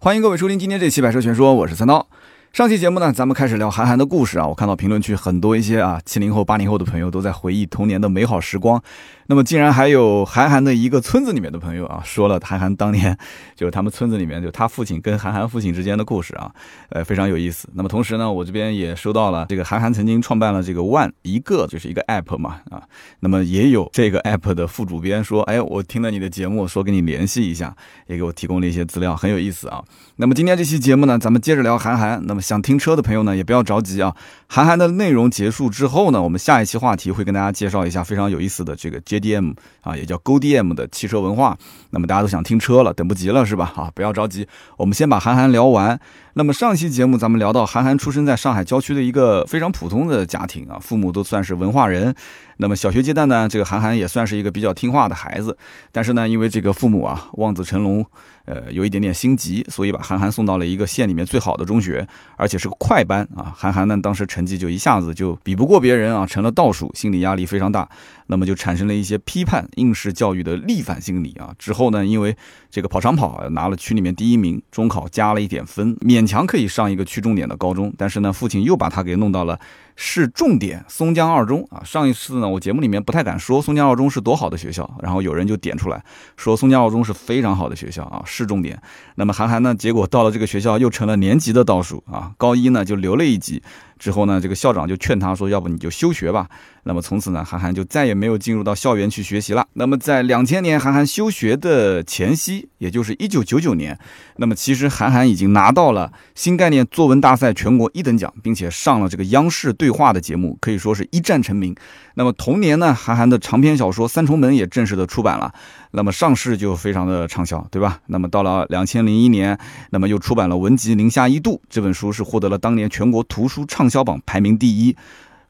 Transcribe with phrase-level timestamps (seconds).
[0.00, 2.08] 欢迎各位收听今天这期《百车全说》，我是三刀。
[2.52, 4.48] 上期节目呢，咱们开始聊韩寒的故事啊。
[4.48, 8.82] 我看到评论区很多一些啊七零后、八零后的朋友都在回忆童年的美好时光。
[9.26, 13.16] 那么竟然还有韩寒的一个村子里面的朋友啊，说了韩寒当年
[13.54, 16.50] 就是他们村子里面就他父亲跟韩寒父亲之间的故事啊，
[16.88, 17.68] 呃非常有意思。
[17.74, 22.82] 那么同时呢，我这边也收到了这个韩寒曾经创办了这个 One 一个就是一个 App 嘛啊，
[23.20, 27.76] 那么也有这个 App 的副主编说，哎，我听了你的节目，说跟你联系一下，
[28.06, 29.84] 也给我提供了一些资料，很有意思啊。
[30.16, 32.20] 那么今天这期节目呢，咱们接着聊韩寒。
[32.26, 34.14] 那么想听车的朋友呢，也不要着急啊。
[34.46, 39.96] 韩寒的内容结束之后呢，我们下一期话题会跟大家介绍一下非常有意思的这个 JDM 啊。
[39.96, 41.56] 也叫 GoDM 的汽车文化，
[41.90, 43.72] 那么大家都想听车了，等不及了是吧？
[43.76, 45.98] 啊，不要着急，我们先把韩寒聊完。
[46.34, 52.14] 那么上期节目咱们聊到，韩寒出生在上海郊区的一个非常普通的家庭啊，父母都算是文化人。
[52.58, 55.56] 那么小学阶段呢，这个韩寒也算是一个比较听话的孩子，
[55.90, 58.06] 但是呢，因为这个父母啊望子成龙。
[58.48, 63.52] 呃，有一点点心急，所以把韩寒送到了一个县里面最好的中学，而且是个快班啊。
[63.54, 67.86] 韩寒呢，当时成绩就一下子就比不过别人啊，成了倒数，心理压力非常大，
[68.28, 71.52] 那么就产生了一些批判应试教育的逆反心理啊。
[71.58, 72.36] 之后呢，因为
[72.70, 79.58] 这个跑长跑拿了区里面第一名，中考加了一点分，勉强可以上一个区重点的高中，但是呢，父亲又把他给弄到了。
[80.00, 81.82] 市重点松江二中啊！
[81.84, 86.00] 上一次呢，我节目里面不太敢说松江二中是多好的学校，然后有人就点出来
[86.36, 88.80] 说松江二中是非常好的学校啊，市重点。
[89.16, 93.60] 那么韩寒呢，结果到了这个学校又成了年级的倒数啊，高一呢就留了一级。
[93.98, 96.48] 之后呢，这个校长就劝他说：“要不你就休学吧。”
[96.84, 99.66] 那么从此呢，韩寒就再也没有进入到校园去学习了。
[99.74, 103.98] 那么在两千年韩寒休学的前夕，也就是一九九九年，
[104.36, 111.76] 那么其实韩寒已经拿到了新概念作文大赛全国一等奖，并且上了这个央视对话的节目，可以说是一战成名。
[112.14, 115.52] 那么同年呢，韩寒的长篇小说《三重门》也正式的出版了，
[115.90, 118.00] 那么上市就非常的畅销，对吧？
[118.06, 119.58] 那么到了两千零一年，
[119.90, 124.96] 那么又出版了《文集零下一度》这本书，是获得了当年全国图书畅销榜排名第一。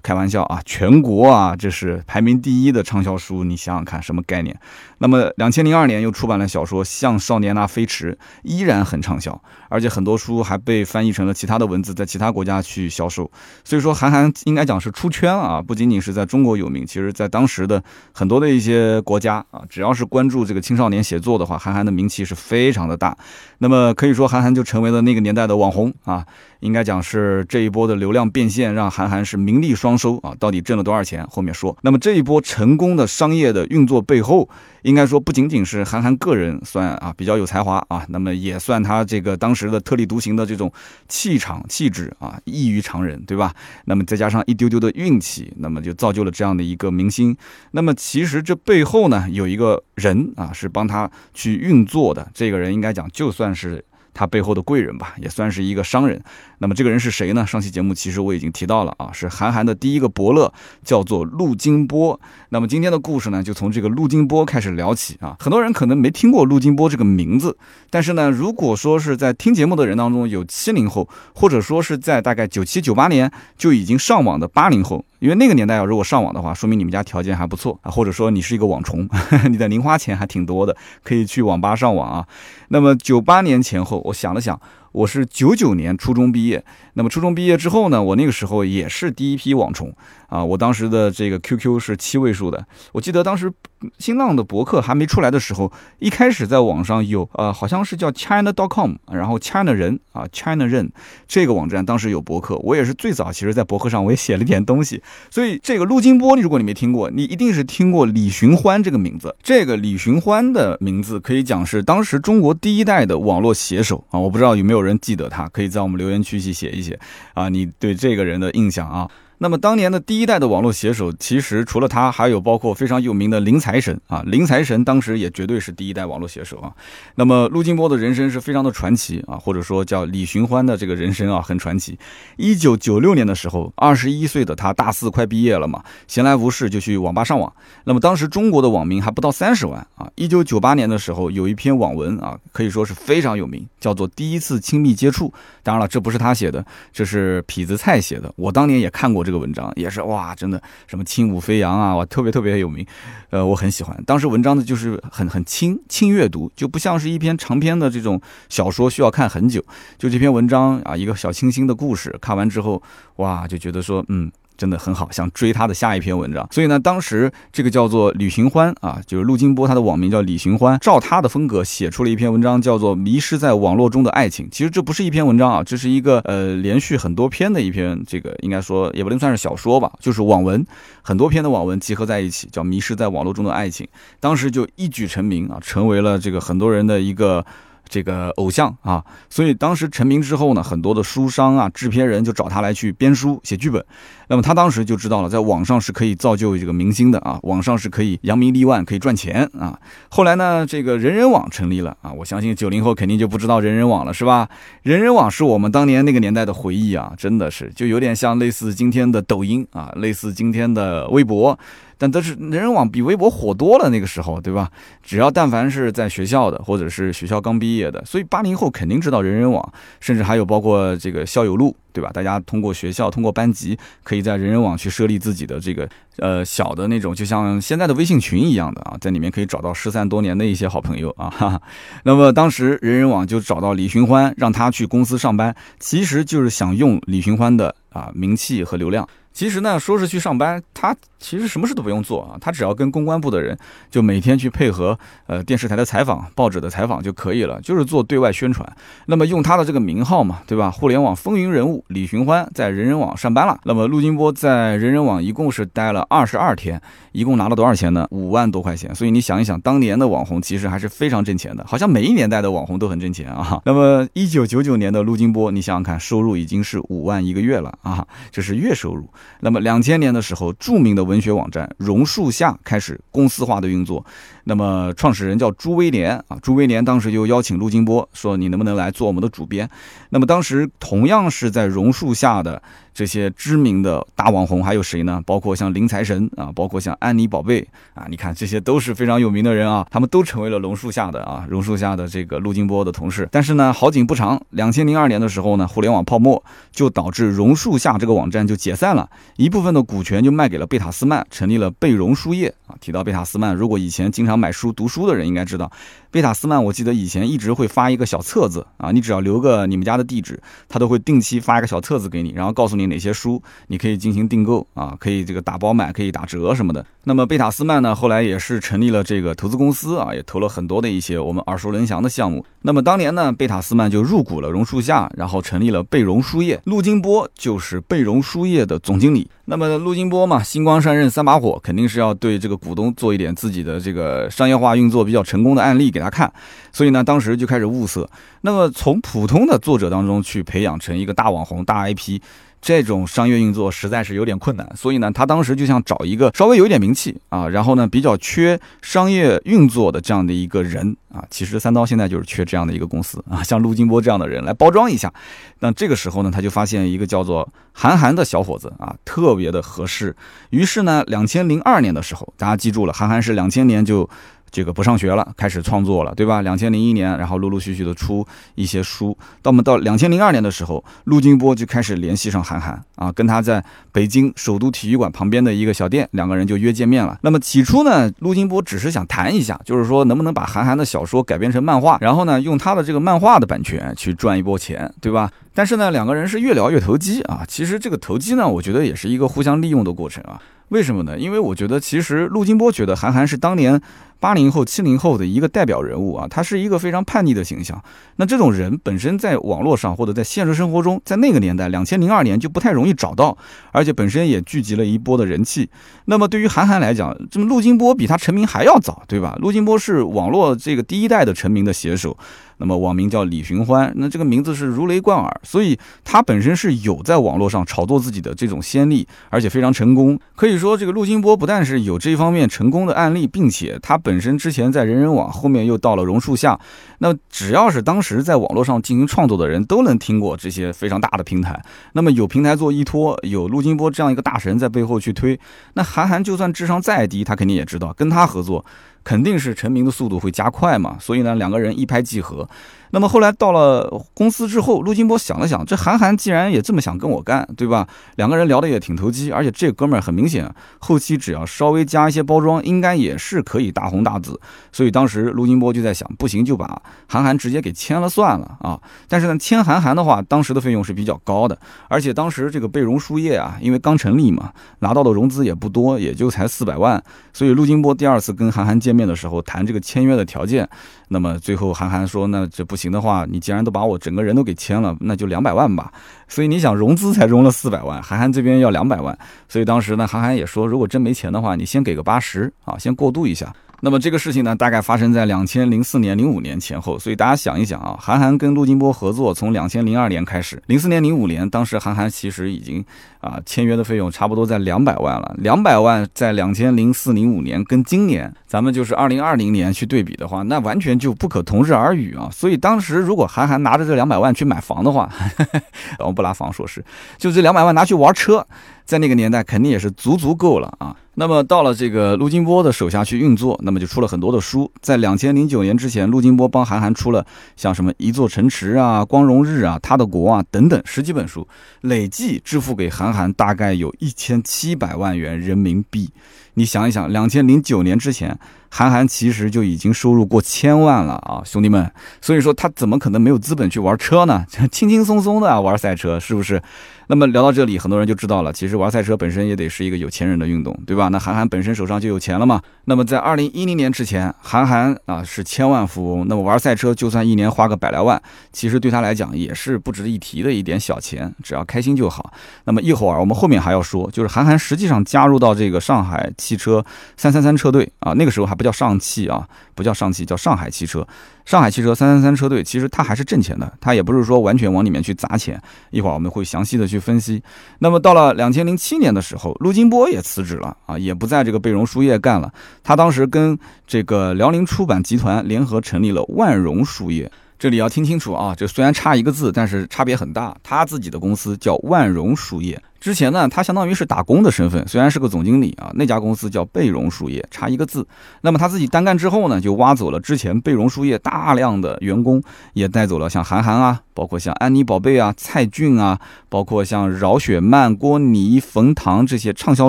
[0.02, 4.58] 开玩笑啊，全国啊，这是排名第一的畅销书，你想想看什么概念？
[4.98, 13.30] 那么，两千零二年又出版了小说《像少年那飞驰》，依然很畅销，而且很多书还被翻译成了其他的文字，在其他国家去销售。
[13.64, 17.82] 所以说，韩寒应该讲是出圈啊，不仅仅是在中国有名，其实在当时的
[18.12, 23.16] 很多的一些国家啊，只要是关注这个青少年写作的话，韩寒的名气是非常的大。
[23.58, 26.24] 那么可以说，韩寒就成为了那个年代的网红啊。
[26.60, 30.34] 应该讲是这一波的流量变现，让韩寒是名利双收啊！
[30.40, 31.24] 到底挣了多少钱？
[31.28, 31.76] 后面说。
[31.82, 34.48] 那么这一波成功的商业的运作背后，
[34.82, 40.72] 应该说不仅仅是韩寒个人算啊比较有才华啊，那么也算他这个当时的特立独行的这种
[41.08, 43.54] 气场气质啊异于常人，对吧？
[43.84, 47.36] 那么再加上一丢丢的运气，那么就造就了这样的一个明星。
[47.72, 53.84] 那么其实这背后呢，有一个人啊是帮他去运作的，这个人应该讲就算是。
[54.14, 56.20] 他背后的贵人吧，也算是一个商人。
[56.58, 57.46] 那么这个人是谁呢？
[57.46, 60.52] 上期节目其实我已经提到了啊，是韩寒的第一个伯乐，
[60.84, 62.20] 叫做陆金波。
[62.50, 65.36] 那么今天的故事呢，就从这个陆金波开始聊起啊。
[65.38, 67.56] 很多人可能没听过陆金波这个名字，
[67.90, 75.04] 但是呢，如果说是在听节目的人当中有七零后，或者说是在大概九七九八年就已经上网的八零后。
[75.20, 79.08] 因为那个年代啊，如果上网的话，说明你们家条件还不错啊，或者说你是一个网虫，
[79.50, 82.26] 你的零花钱还挺多的，可以去网吧上网啊。
[82.68, 84.60] 那么九八年前后，我想了想。
[84.98, 86.64] 我是九九年初中毕业，
[86.98, 89.94] 那么初中毕业之后呢，我那个时候也是第一批网虫
[90.26, 90.44] 啊。
[90.44, 93.50] 我当时的这个 QQ 是七位数的，我记得当时
[93.98, 100.90] 新浪的博客还没出来的时候，一开始在网上有呃，好像是叫 China.com，然后 China 人啊，China 人
[101.26, 105.00] 这个网站当时有博客，我也是最早，其实在博客上我也写了点东西。
[105.30, 109.34] 所以这个陆金波，如果你没听过，你一定是听过李寻欢这个名字。
[109.40, 114.98] 这个李寻欢的名字可以讲是当时中国第一代的网络写手啊，我不知道有没有人。
[115.00, 116.87] 记得他，可以在我们留言区去写一写
[117.34, 119.10] 啊，你对这个人的印象啊。
[119.40, 124.20] 那么当年的第一代的网络写手，其实除了他，还有包括非常有名的林财神啊。
[124.26, 126.72] 林财神当时也绝对是第一代网络写手啊。
[127.14, 131.96] 那么陆金波的人生是非常的传奇啊，或者说叫李寻欢的这个人生啊，很传奇。
[132.36, 137.52] 一九九六年的时候，二十一岁的他大四快毕业了嘛，闲来无事就去网吧上网。
[137.84, 140.10] 那么当时中国的网民还不到三十万啊。
[140.16, 145.28] 一九九八年的时候，有一篇网文啊，可以说是非常有名，叫做《第一次亲密接触》。
[145.62, 148.32] 当然了，这不是他写的，这是痞子蔡写的。
[148.34, 149.27] 我当年也看过。
[149.28, 152.86] 这个文章也是哇，真的什么轻舞飞扬啊，哇，特别特别有名，
[153.28, 153.94] 呃，我很喜欢。
[154.06, 159.62] 当时文章呢就是很很轻轻阅读，就不像是一篇长篇的这种小说需要看很久。
[159.98, 162.82] 就这篇文章啊，一个小清新的故事，看完之后
[163.16, 164.32] 哇，就觉得说嗯。
[164.58, 166.46] 真的很好，想追他的下一篇文章。
[166.50, 174.46] 所以呢，当时这个叫做李寻欢啊，就是陆金波，他的网名叫李寻欢，照他的风格写出了一篇文章，叫做《迷失在网络中的爱情》。
[174.50, 180.66] 其实这不是一篇文章啊，这是一个呃连续很多篇的一篇，这个应该说也不能算是小说吧，就是网文，
[181.00, 183.86] 很多篇的网文集合在一起，叫《迷失在网络中的爱情》。
[184.18, 187.46] 当时就一举成名啊，成为了这个很多人的一个。
[187.88, 193.84] 这个偶像啊，所以当时成名之后呢，很多的书商啊、制片人就找他来去编书、写剧本。
[194.28, 199.78] 那么他当时就知道了，在网上是可以造就这个明星的啊，网上是可以扬名立万、可以赚钱啊。
[200.10, 204.48] 后来呢，这个人人网成立了啊，我相信九零后肯定就不知道人人网了，是吧？
[204.82, 211.58] 人人网是我们当年那个年代的回忆啊，真的是就有点像类似今天的抖音啊，类似今天的微博。
[211.98, 214.70] 但都是人人网比微博火多了，那个时候，对吧？
[215.02, 222.10] 只要但凡是在学校的，或者是学校刚毕业的，所以八零后肯定知道人人网，甚至还有包括这个校友录，对吧？
[222.14, 231.28] 大家通过学校、通过班级，可以在人人网去设立自己的这个呃小的那种，就像现在的微信群一样的啊，在里面可以找到失散多年的一些好朋友啊。
[231.28, 231.62] 哈哈。
[232.04, 239.08] 那么当时人人网就找到李寻欢，让他去公司上班，其实就是想用李寻欢的啊名气和流量。
[239.38, 243.56] 其实呢，说是去上班，他其实什么事都不用做啊，他只要跟公关部的人
[243.88, 244.98] 就每天去配合，
[245.28, 248.68] 呃，电视台的采访、报纸的采访就可以了，就是做对外宣传。
[249.06, 250.72] 那么用他的这个名号嘛，对吧？
[250.72, 253.60] 互联网风云人物李寻欢在人人网上班了。
[253.62, 256.82] 那么陆金波在人人网一共是待了二十二天，
[257.12, 258.08] 一共拿了多少钱呢？
[258.10, 258.92] 五万多块钱。
[258.92, 263.62] 所以你想一想，当年的网红其实还是非常挣钱的，好像每一年代的网红都很挣钱啊。
[263.64, 269.08] 那么一九九九年的陆金波，你想想看，收入已经是五万一个月了啊，这是月收入。
[269.40, 274.04] 那么两千年的时候，著名的文学网站榕树下开始公司化的运作。
[274.48, 279.68] 那么创始人叫朱威廉啊，朱威廉当时就邀请陆金波说：“你能不能来做我们的主编？”
[280.08, 282.62] 那么当时同样是在榕树下的
[282.94, 285.22] 这些知名的大网红还有谁呢？
[285.26, 287.60] 包括像林财神啊，包括像安妮宝贝
[287.92, 293.28] 啊，你看这些都是非常有名的人啊，他们都成为了榕树下的啊，榕树下的这个陆金波的同事。
[293.30, 296.42] 但是呢，好景不长，两千零二年的时候呢，互联网泡沫
[296.72, 302.74] 就导致榕树下这个网站就解散了，一部分的股权就卖给了贝塔斯曼，成立了贝榕书业啊。
[302.80, 305.70] 提到贝塔斯曼，如果以前经常买书读书的人应该知道，
[306.10, 316.84] 贝塔斯曼，我记得以前一直会发一个小册子啊，你只要留个你们家的地址，他都会定期发一个小册子给你，然后告诉你哪些书你可以进行订购啊，可以这个打包买，可以打折什么的。
[317.04, 322.44] 那么贝塔斯曼呢，后来也是成立了这个投资公司啊，也投了很多的一些我们耳熟能详的项目。
[322.62, 329.28] 那么当年呢，贝塔斯曼就入股了榕树下，然后成立了贝榕书业，陆金波就是贝榕书业的总经理。
[329.44, 336.32] 那么陆金波嘛，星光上任三把火，肯定是要对这个股东做一点自己的这个商业化运作比较成功的案例给他看，
[336.72, 338.08] 所以呢，当时就开始物色。
[338.42, 342.20] 那么从普通的作者当中去培养成一个大网红、大 IP。
[342.60, 351.22] 这种商业运作实在是有点困难，所以呢，他当时就想找一个稍微有一点名气啊，然后呢比较缺商业运作的这样的一个人啊。
[351.30, 355.12] 其实三刀现在就是缺这样的一个公司啊，像陆金波这样的人来包装一下。
[355.60, 360.16] 那这个时候呢，他就发现一个叫做韩寒的小伙子啊，特别的合适。
[360.50, 364.10] 于是呢，两千零二年的时候，大家记住了，韩寒是两千年就。
[364.50, 366.42] 这个不上学了，开始创作了，对吧？
[366.42, 369.16] 两千零一年，然后陆陆续续的出一些书。
[369.42, 377.18] 到我们到两千零二年的时候，陆金波就开始联系上韩寒啊，跟他在北京首都体育馆旁边的一个小店，两个人就约见面了。
[377.22, 385.30] 那么起初呢，陆金波只是想谈一下，就是说能不能把韩寒的小说改编成漫画，然后呢用他的这个漫画的版权去赚一波钱，对吧？
[385.54, 387.44] 但是呢，两个人是越聊越投机啊。
[387.48, 390.40] 其实这个投机呢，我觉得也是一个互相利用的过程啊。
[390.68, 391.18] 为什么呢？
[391.18, 393.80] 因为我觉得其实陆金波觉得韩寒是当年。
[394.20, 397.80] 八零后、七零后的一个代表人物啊，他是一个非常叛逆的形象。
[398.16, 403.38] 那这种人本身在网络上或者在现实生活中，在那个年代，两千零二年就不太容易找到，
[403.70, 405.70] 而且本身也聚集了一波的人气。
[406.06, 409.38] 那么对于韩寒来讲，这么陆金波比他成名还要早，对吧？
[409.40, 412.18] 陆金波是网络这个第一代的成名的写手。
[412.58, 420.18] 那么网名叫李寻欢，那这个名字是如雷贯耳，所以他本身是有在网络上炒作自己的这种先例，而且非常成功。
[420.34, 426.58] 可以说，这个陆金波不但是有这方面成功的案例，并且他本身之前在人人网，后面又到了榕树下，
[426.98, 431.62] 那只要是当时在网络上进行创作的人，都能听过这些非常大的平台。
[431.92, 435.38] 那么有平台做依托，有陆金波这样一个大神在背后去推，
[435.74, 438.64] 那韩寒就算智商再低，他肯定也知道跟他合作。
[439.04, 440.96] 肯定是陈明的速度会加快嘛。
[441.00, 442.48] 所以呢，两个人一拍即合。
[442.90, 447.86] 那么后来到了公司之后，陆金波想了想，这韩寒既然也这么想跟我干，对吧？
[448.16, 454.40] 两个人聊得也挺投机，而且这哥们儿很明显，后期只要稍微加一些包装，应该也是可以大红大紫。
[454.72, 458.80] 所以当时陆金波就在想，不行就把韩寒直接给签了算了啊。
[459.06, 467.02] 但是呢，签韩寒的话，当时的费用是比较高的，而且当时这个贝荣书业啊，因为刚成立嘛，拿到的融资也不多，也就才四百万。
[467.34, 470.66] 所以陆金波第二次跟韩寒见面的时候，谈这个签约的条件。
[471.08, 475.92] 那么最后韩寒说：“那这不行的话，你既然都把我整个人都给签了，那就两百万吧。”
[476.26, 479.18] 所以你想融资才融了四百万，韩寒这边要两百万。
[479.46, 486.98] 所以当时呢，韩寒也说：“如果真没钱的话，你先给个八十啊，先过渡一下。”那么这个事情呢，大概发生在两千零四年、零五年前后。
[486.98, 492.84] 所以大家想一想啊，韩寒跟陆金波合作从两千零二年开始，零四年、零五年，当时韩寒其实已经
[493.28, 495.34] 啊签约的费用差不多在两百万了。
[495.38, 502.28] 两百万在两千零四、零五年跟今年咱们就是二零二零年去对比的话，那完全就不可同日而语啊。
[502.32, 505.08] 所以当时如果韩寒拿着这两百万去买房的话，
[506.00, 506.84] 我们不拿房说事，
[507.18, 508.46] 就这两百万拿去玩车。
[508.84, 510.96] 在那个年代，肯定也是足足够了啊。
[511.16, 514.70] 那么到了这个陆金波的手下去运作，那么就出了很多的书。
[514.80, 521.46] 在两千零九年之前，陆金波帮韩寒出了像什么《一座城池》啊、《光荣日》啊、《他的国》啊等等十几本书，
[521.82, 526.10] 累计支付给韩寒大概有一千七百万元人民币。
[526.54, 528.38] 你想一想，两千零九年之前，
[528.70, 531.90] 韩寒其实就已经收入过千万了啊，兄弟们。
[532.20, 534.44] 所以说他怎么可能没有资本去玩车呢？
[534.70, 536.62] 轻轻松松的玩赛车，是不是？
[537.10, 541.08] 那么聊到这里，很多人就知道了，其实玩赛车本身也得是一个有钱人的运动，对吧？
[541.08, 542.60] 那韩寒本身手上就有钱了嘛。
[542.84, 546.28] 那么在二零一零年之前，韩寒啊是千万富翁。
[546.28, 548.20] 那么玩赛车，就算一年花个百来万，
[548.52, 552.30] 其实对他来讲也是不值一提的一点小钱，只要开心就好。
[552.64, 556.84] 那么一会儿我们后面还要说，就是韩寒实际上加入到这个上海汽车
[557.16, 561.06] 三三三车队啊，那个时候还不叫上汽啊，不叫上汽，叫上海汽车。
[561.46, 565.58] 上海汽车三三三车队，其实它还是挣钱的，它也不是说完全往里面去砸钱。
[565.90, 567.42] 一会儿我们会详细的去分析。
[567.78, 572.52] 那么到了两千零七年的时候，陆金波也辞职了啊，也不在这个贝荣书业干了。
[572.82, 577.30] 他当时跟这个辽宁出版集团联合成立了万荣书业。
[577.58, 580.54] 这里要听清楚啊，这虽然差一个字，但是差别很大。
[580.62, 582.80] 他自己的公司叫万荣书业。
[583.00, 588.06] 之前呢，他相当于是打工的身份，虽然是个总经理啊，那家公司叫贝荣书业，差一个字。
[588.40, 599.88] 那么他自己单干之后呢，就挖走了之前贝荣书业大量的员工，也带走了像韩寒啊，包括像安妮宝贝啊、蔡骏啊，包括像饶雪漫、郭妮、冯唐这些畅销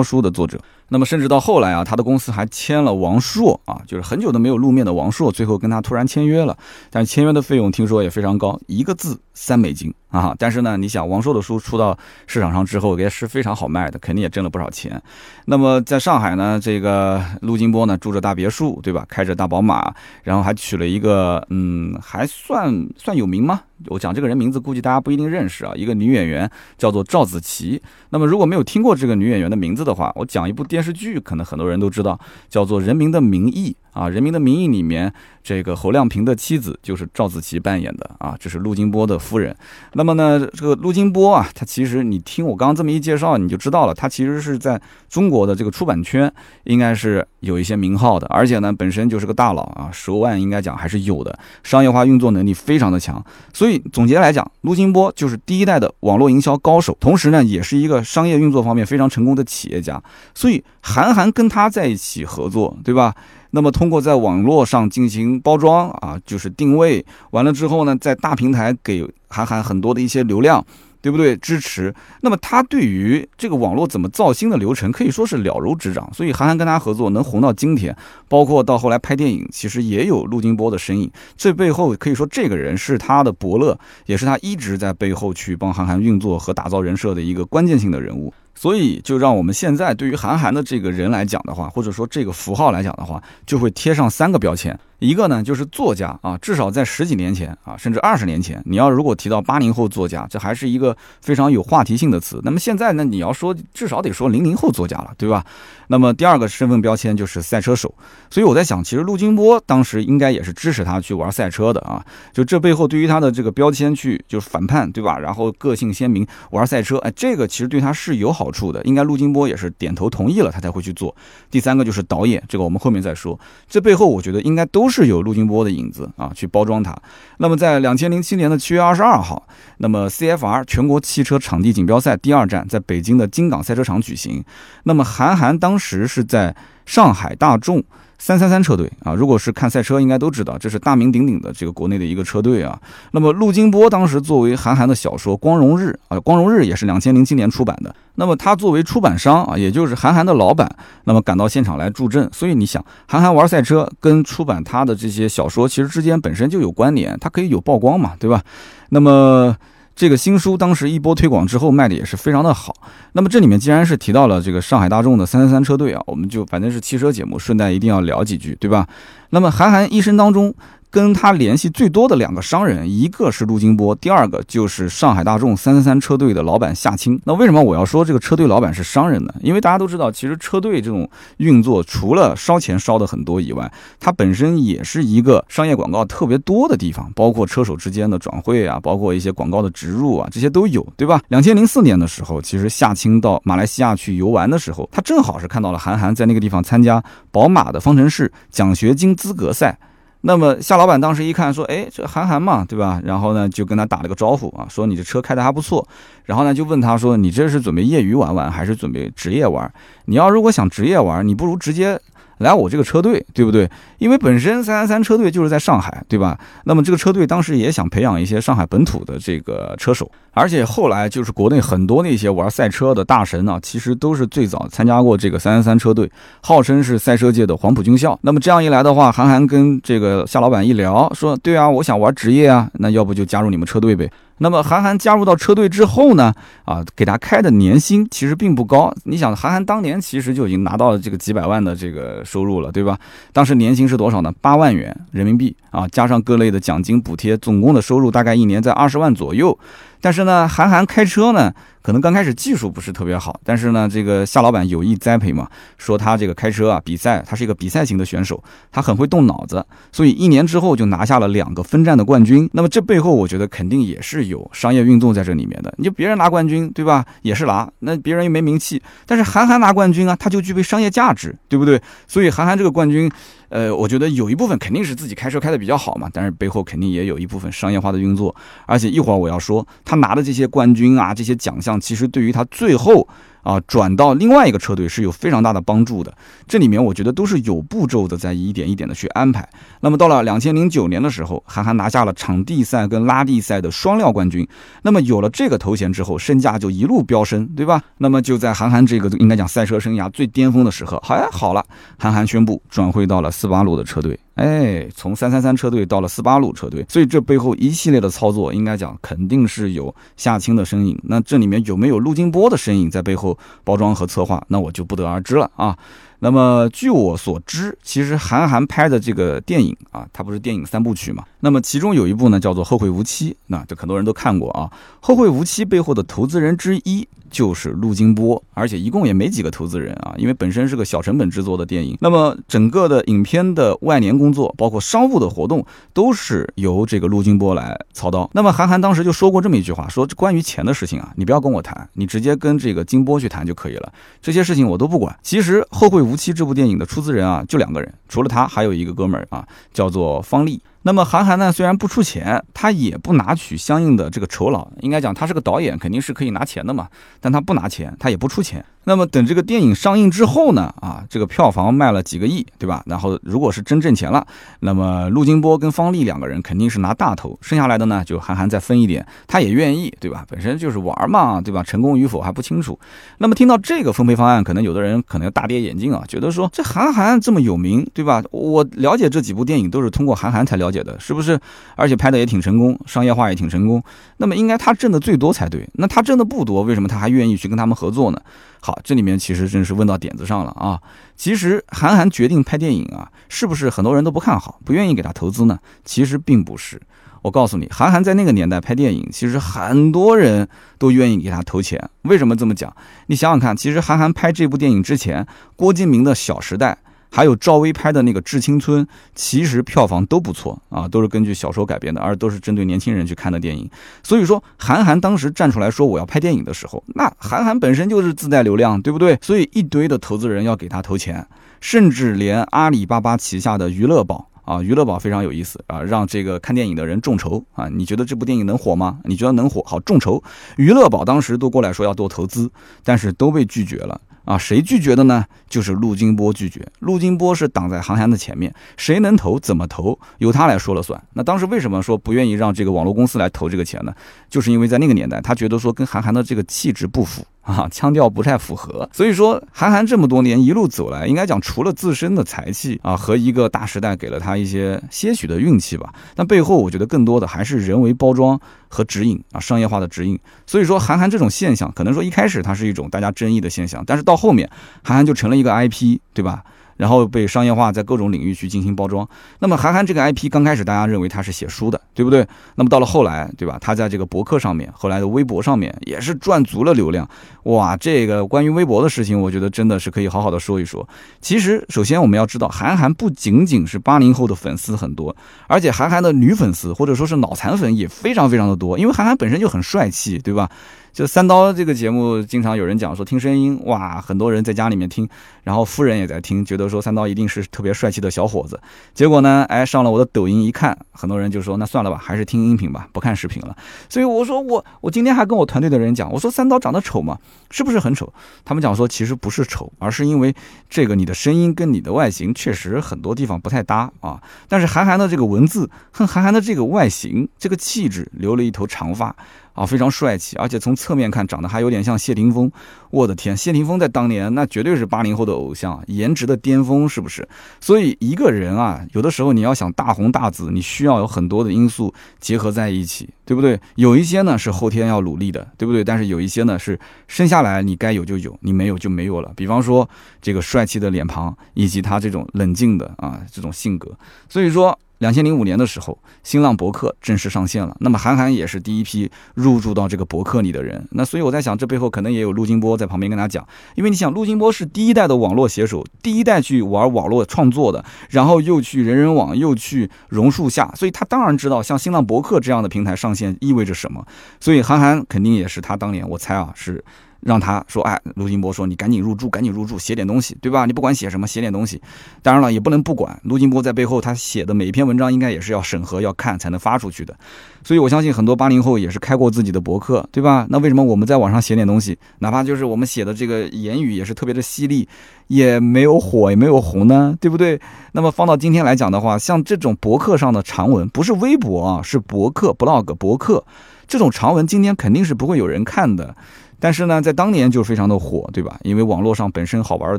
[0.00, 0.56] 书的作者。
[0.92, 6.56] 那么甚至到后来啊，他的公司还签了王朔啊，就是很久都没有露面的王朔，最后跟他突然签约了。
[6.90, 10.34] 但签约的费用听说也非常高，一个字三美金啊。
[10.36, 11.96] 但是呢，你想王朔的书出到
[12.26, 15.00] 市场上之后，也是非常好卖的，肯定也挣了不少钱。
[15.44, 19.06] 那么在上海呢，这个陆金波呢住着大别墅，对吧？
[19.08, 19.94] 开着大宝马，
[20.24, 23.60] 然后还娶了一个嗯，还算算有名吗？
[23.86, 25.72] 我讲这个人名字，估计大家不一定认识啊。
[25.74, 27.80] 一个女演员叫做赵子琪。
[28.10, 32.18] 那么如果没有听过这个女演员的名字的话，我讲一部电视剧，可能很多人都知道，
[32.48, 33.76] 叫做《人民的名义》。
[33.92, 39.54] 啊，《人民的名义》里面这个侯亮平的妻子就是赵子琪扮演的啊，这是陆金波的夫人。
[39.94, 46.32] 那么呢，这个陆金波啊，他其实你听我刚刚这么一介绍，你就知道了，他其实是在中国的这个出版圈
[46.64, 53.22] 应该是有一些名号的，而且呢，本身就是个大佬啊，手腕应该讲还是有的，商业化运作能力非常的强。
[53.52, 60.00] 所以总结来讲，陆金波就是第一代的网络营销高手，同时呢，也是一个商业运作方面非常成功的企业家。
[60.34, 63.14] 所以韩寒跟他在一起合作，对吧？
[63.50, 70.64] 那么通过在网络上进行包装啊，就是定位完了之后呢，在大平台给韩寒很多的一些流量，
[71.00, 71.36] 对不对？
[71.36, 71.92] 支持。
[72.20, 77.96] 那么他对于这个网络怎么造星的流程可以说是了如指掌，所以韩寒跟他合作能红到今天，
[78.28, 81.10] 包括到后来拍电影，其实也有陆金波的身影。
[81.36, 88.32] 这背后可以说这个人是他的伯乐，也是他一直在背后去帮韩寒运作和打造人设的一个关键性的人物。
[88.60, 94.78] 所以，就让我们现在对于韩寒的这个人来讲的话，或者说这个符号来讲的话，就会贴上三个标签。
[94.98, 102.38] 一个呢，就是作家啊，至少在十几年前啊，甚至二十年前，你要如果提到八零后作家，这还是一个非常有话题性的词。
[102.44, 105.42] 那么现在呢，你要说至少得说零零后作家了，对吧？
[105.86, 107.94] 那么第二个身份标签就是赛车手。
[108.28, 112.04] 所以我在想，其实陆金波当时应该也是支持他去玩赛车的啊。
[112.34, 115.18] 就这背后对于他的这个标签去就是反叛，对吧？
[115.18, 118.82] 然后个性鲜明，玩赛车，哎，这个其实对他是有好处的。
[118.82, 121.14] 应该陆金波也是点头同意了，他才会去做。
[121.50, 123.38] 第三个就是导演，这个我们后面再说。
[123.68, 126.96] 这背后我觉得应该都是有陆金波的影子啊，去包装它。
[127.38, 129.46] 那么在两千零七年的七月二十二号，
[129.78, 134.44] 那么 CFR 全国汽车场地锦标赛第二站在北京的金港赛车场举行。
[134.84, 136.54] 那么韩寒当时是在
[136.86, 137.84] 上海大众。
[138.22, 142.78] 三三三车队啊，如果是看赛车，应该都知道这是大名鼎鼎的这个国内的一个车队啊。
[143.12, 147.92] 那么陆金波当时作为韩寒的小说《光荣日》啊，《光荣日》也是两千零七年出版的。
[148.16, 150.70] 那么他作为出版商啊，也就是韩寒的老板，
[151.04, 152.28] 那么赶到现场来助阵。
[152.30, 158.42] 所以你想，韩寒玩赛车跟出版他的这些小说，其实之间本身就有关联，他可以有曝光嘛，对吧？
[158.90, 159.56] 那么。
[159.94, 162.74] 这个新书当时一波推广之后卖的也是非常的好。
[163.12, 168.86] 那么这里面既然是提到了这个上海大众的三三三车队啊，我们就反正是汽车节目，顺带一定要聊几句，对吧？
[169.30, 170.54] 那么韩寒一生当中。
[170.90, 177.20] 跟他联系最多的两个商人，一个是陆金波，第二个就是上海大众三三三车队的老板夏青。
[177.24, 179.32] 那为什么我要说这个车队老板是商人呢？
[179.40, 183.70] 因为大家都知道，其实车队这种运作，除了烧钱烧的很多以外，
[184.00, 191.22] 它本身也是一个商业广告特别多的地方，包括车手之间的转会啊，包括一些广告的植入啊，这些都有，对吧？
[191.28, 199.78] 两千零四年的时候，其实夏青到马来西亚去游玩的时候，他正好是看到了韩寒在那个地方参加宝马的方程式奖学金资格赛。
[200.22, 205.86] 那么夏老板当时一看，说：“哎，这韩寒嘛，对吧？”然后呢，就跟他打了个招呼啊，说：“你这车开的还不错。”
[206.26, 209.72] 然后呢，就问他说：“你这是准备业余玩玩，还是准备职业玩？
[210.04, 211.98] 你要如果想职业玩，你不如直接。”
[212.40, 213.70] 来我这个车队，对不对？
[213.98, 216.38] 因为本身三三三车队就是在上海，对吧？
[216.64, 228.18] 那么这个车队当时也想培养一些上海本土的这个车手，而且后来就是国内很多那些玩赛车的大神呢，其实都是最早参加过这个三三三车队，号称是赛车界的黄埔军校。
[228.22, 234.10] 那么这样一来的话，韩寒跟这个夏老板一聊，说：“对啊，我想玩职业啊，那要不就加入你们车队呗。”
[234.42, 236.32] 那么韩寒加入到车队之后呢，
[236.64, 238.92] 啊，给他开的年薪其实并不高。
[239.04, 242.98] 你想，韩寒当年其实就已经拿到了这个几百万的这个收入了，对吧？
[243.34, 244.32] 当时年薪是多少呢？
[244.40, 249.56] 八万元人民币啊，加上各类的奖金补贴，总共的收入大概一年在二十万左右。
[250.00, 251.52] 但是呢，韩寒开车呢，
[251.82, 258.42] 可能刚开始技术不是特别好，但是呢，这个夏老板有意栽培嘛，说他这个开车啊，比赛，他是一个比赛型的选手，
[258.72, 262.48] 他很会动脑子，所以一年之后就拿下了两个分站的冠军。
[262.52, 265.72] 那么这背后，我觉得肯定也是有商业运动在这里面的。
[265.76, 267.04] 你就别人拿冠军，对吧？
[267.22, 271.80] 也是拿，那别人又没名气，但是韩寒拿冠军啊，他就具备商业价值，对不对？
[272.06, 273.10] 所以韩寒这个冠军。
[273.50, 283.06] 呃，我觉得有一部分肯定是自己开车开的比较好嘛，但是背后肯定也有一部分商业化的运作，而且一会儿我要说他拿的这些冠军啊，这些奖项，其实对于他最后。
[283.42, 286.12] 啊，转到另外一个车队是有非常大的帮助的。
[286.46, 289.48] 这里面我觉得都是有步骤的，在一点一点的去安排。
[289.80, 294.46] 那么到了两千零九年的时候，韩寒拿下了场地赛跟拉力赛的双料冠军。
[294.82, 297.82] 那么有了这个头衔之后，身价就一路飙升，对吧？
[297.98, 301.64] 那么就在韩寒这个应该讲赛车生涯最巅峰的时刻，哎，好了，
[301.98, 304.18] 韩寒宣布转会到了斯巴鲁的车队。
[304.40, 310.98] 哎，从三三三车队到了斯巴鲁车队，所以这背后一系列的操作，应该讲肯定是有夏青的身影。
[311.02, 314.42] 那这里面有没有陆金波的身影在背后包装和策划？
[314.48, 315.76] 那我就不得而知了啊。
[316.20, 321.22] 那么据我所知，其实韩寒拍的这个电影啊，它不是电影三部曲嘛？
[321.40, 324.70] 那么其中有一部呢，叫做《后会无期》，那这很多人都看过啊。
[325.00, 327.06] 《后会无期》背后的投资人之一。
[327.30, 331.96] 就是陆金波，而且一共也没几个投资人啊，因为本身是个小成本制作的电影。
[332.00, 338.28] 那么整个的影片的外联工作，包括商务的活动，都是由这个陆金波来操刀。
[338.34, 345.16] 那么韩寒当时就说过这么一句话，说关于钱的事情啊，你不要跟我谈，你直接跟这个金波去谈就可以了，这些事情我都不管。
[345.22, 350.60] 其实《后会无期》这部电影的出资人啊，就两个人，除了他还有一个哥们儿啊，叫做方力。
[350.82, 356.88] 那么韩寒呢，虽然不出钱，他也不拿取相应的这个酬劳，应该讲他是个导演，肯定是可以拿钱的嘛，
[357.20, 358.64] 但他不拿钱，他也不出钱。
[358.84, 362.82] 那么等这个电影上映之后呢，啊，这个票房卖了几个亿，对吧？
[362.86, 364.26] 然后如果是真挣钱了，
[364.60, 370.24] 那么陆金波跟方丽两个人肯定是拿大头，剩下来的呢就韩寒再分一点，他也愿意，对吧？
[370.30, 371.62] 本身就是玩嘛，对吧？
[371.62, 372.80] 成功与否还不清楚。
[373.18, 378.22] 那么听到这个分配方案，可能有的人可能要大跌眼镜啊，觉得说这韩寒这么有名，对吧？
[378.30, 381.38] 我了解这几部电影都是通过韩寒才了了解的，是不是？
[381.74, 383.82] 而且拍的也挺成功，商业化也挺成功，
[384.18, 385.68] 那么应该他挣的最多才对。
[385.74, 388.22] 那他挣的不多，为什么他还愿意去跟他们合作呢？
[388.60, 390.78] 好，这里面其实真是问到点子上了啊！
[391.16, 395.58] 其实韩寒决定拍电影啊，是不是很多人都不看好，不愿意给他投资呢？
[395.84, 396.80] 其实并不是。
[397.22, 401.90] 我告诉你，韩寒在那个年代拍电影，其实很多人都愿意给他投钱。
[402.02, 402.74] 为什么这么讲？
[403.08, 406.78] 你想想看，其实韩寒拍这部电影之前，郭敬明的《小时代》。
[407.10, 413.68] 还有赵薇拍的那个《致青春》，其实票房都不错啊，都是根据小说改编的，而都是针对年轻人去看的电影。
[414.02, 419.18] 所以说，韩寒当时站出来说我要拍电影的时候，那韩寒本身就是自带流量，对不对？
[419.20, 421.26] 所以一堆的投资人要给他投钱，
[421.60, 429.00] 甚至连阿里巴巴旗下的娱乐宝啊，娱乐宝非常有意思啊，让这个看电影的人众筹啊，你觉得这部电影能火吗？
[429.04, 429.62] 你觉得能火？
[429.66, 430.22] 好，众筹，
[430.56, 432.50] 娱乐宝当时都过来说要多投资，
[432.84, 434.00] 但是都被拒绝了。
[434.24, 435.24] 啊，谁拒绝的呢？
[435.48, 436.66] 就是陆金波拒绝。
[436.80, 441.02] 陆金波是挡在韩寒的前面，谁能投怎么投，由他来说了算。
[441.14, 443.92] 那当时为什么说不愿意让这个网络公司来投这个钱呢？
[444.28, 447.24] 就是因为在那个年代，他觉得说跟韩寒的这个气质不符。
[447.50, 460.18] 啊，腔调不太符合，所以说韩寒这么多年一路走来，应该讲除了自身的才气啊和一个大时代给了他一些些许的运气吧，但背后我觉得更多的还是人为包装和指引啊，商业化的指引。
[460.46, 464.48] 所以说韩寒这种现象，可能说一开始它是一种大家争议的现象，但是到后面
[464.82, 466.44] 韩寒就成了一个 IP，对吧？
[466.80, 469.06] 然后被商业化，在各种领域去进行包装。
[469.40, 472.26] 那么韩寒这个 IP 刚开始大家认为他是写书的，对不对？
[472.54, 473.58] 那么到了后来，对吧？
[473.60, 477.06] 他在这个博客上面，后来的微博上面也是赚足了流量。
[477.42, 480.88] 哇，这个关于微博的事情，我觉得真的是可以好好的说一说。
[481.20, 485.14] 其实，首先我们要知道，韩寒不仅仅是八零后的粉丝很多，
[485.48, 490.50] 而且韩寒的女粉丝或者说是脑残粉也非常非常的多，因为韩寒本身就很帅气，对吧？
[490.92, 495.08] 就三刀这个节目，经常有人讲说听声音，哇，很多人在家里面听，
[495.44, 498.58] 然后夫人也在听，觉得说三刀一定是特别帅气的小伙子。
[498.94, 503.56] 结果呢，哎，上了我的抖音一看，很多人就说那算了吧，还是听音频吧，不看视频了。
[503.88, 507.18] 所以我说我我今天还跟我团队的人讲，我说三刀长得丑吗？
[507.50, 508.12] 是不是很丑？
[508.44, 510.34] 他们讲说其实不是丑，而是因为
[510.68, 514.22] 这个你的声音跟你的外形确实很多地方不太搭啊。
[514.48, 519.14] 但是韩寒的这个文字和韩寒的这个外形，这个气质，留了一头长发。
[519.60, 522.50] 啊，非常帅气，而且从侧面看长得还有点像谢霆锋。
[522.90, 527.28] 我的天，谢霆锋在当年那绝对是八零后的偶像，颜值的巅峰，是不是？
[527.60, 533.60] 所以一个人啊，有的时候你要想大红大紫，你需要有很多的因素结合在一起，对不对？
[533.74, 535.84] 有一些呢是后天要努力的，对不对？
[535.84, 539.30] 但是有一些呢是生下来你该有就有，你没有就没有了。
[539.36, 539.86] 比方说
[540.22, 543.94] 这个帅气的脸庞，以及他这种冷静的啊这种性格，
[544.26, 544.78] 所以说。
[545.00, 547.74] 两千零五年的时候，新浪博客正式上线了。
[547.80, 550.86] 那么韩寒也是第一批入驻到这个博客里的人。
[550.92, 564.06] 那所以我在想，这背后可能也有陆金波在旁边跟他讲，因为你想，陆金波是第一代的网络写手，第一代去玩网络创作的，然后又去人人网，又去榕树下，所以他当然知道像新浪博客这样的平台上线意味着什么。
[564.38, 566.84] 所以韩寒肯定也是他当年，我猜啊是。
[567.20, 570.66] 让他说，哎，卢金波说，你赶紧入住，赶紧入住，写点东西，对吧？
[570.66, 571.80] 你不管写什么，写点东西。
[572.22, 573.18] 当然了，也不能不管。
[573.24, 577.14] 卢金波在背后，他写的每一篇文章，应该也是要审核、要看才能发出去的。
[577.62, 580.46] 所以我相信很多八零后也是开过自己的博客，对吧？
[580.48, 584.88] 那为什么我们在网上写点东西，哪怕就是我们写的这个言语也是特别的犀利，
[585.26, 587.14] 也没有火，也没有红呢？
[587.20, 587.60] 对不对？
[587.92, 593.44] 那么放到今天来讲的话，像这种博客上的长文，不是微博啊，是博客 （blog） 博客，
[593.86, 596.14] 这种长文今天肯定是不会有人看的。
[596.60, 598.58] 但是呢，在当年就非常的火，对吧？
[598.62, 599.98] 因为网络上本身好玩的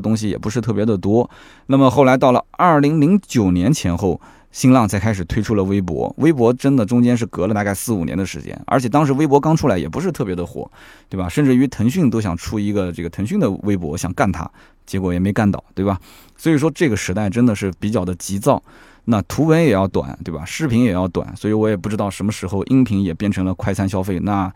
[0.00, 1.28] 东西也不是特别的多。
[1.66, 4.20] 那么后来到了二零零九年前后，
[4.52, 6.14] 新浪才开始推出了微博。
[6.18, 10.70] 微博真的中间是隔了大概四五年的时间，而且当时微博刚出来也不是特别的火，
[11.08, 11.28] 对吧？
[11.28, 14.48] 甚至于腾讯都想出一个这个腾讯的微博，想干它，
[14.86, 15.98] 结果也没干倒，对吧？
[16.36, 18.62] 所以说这个时代真的是比较的急躁。
[19.04, 20.44] 那图文也要短，对吧？
[20.44, 24.52] 视频也要短，所以我也不知道什么时候音频也变成了快餐消费，那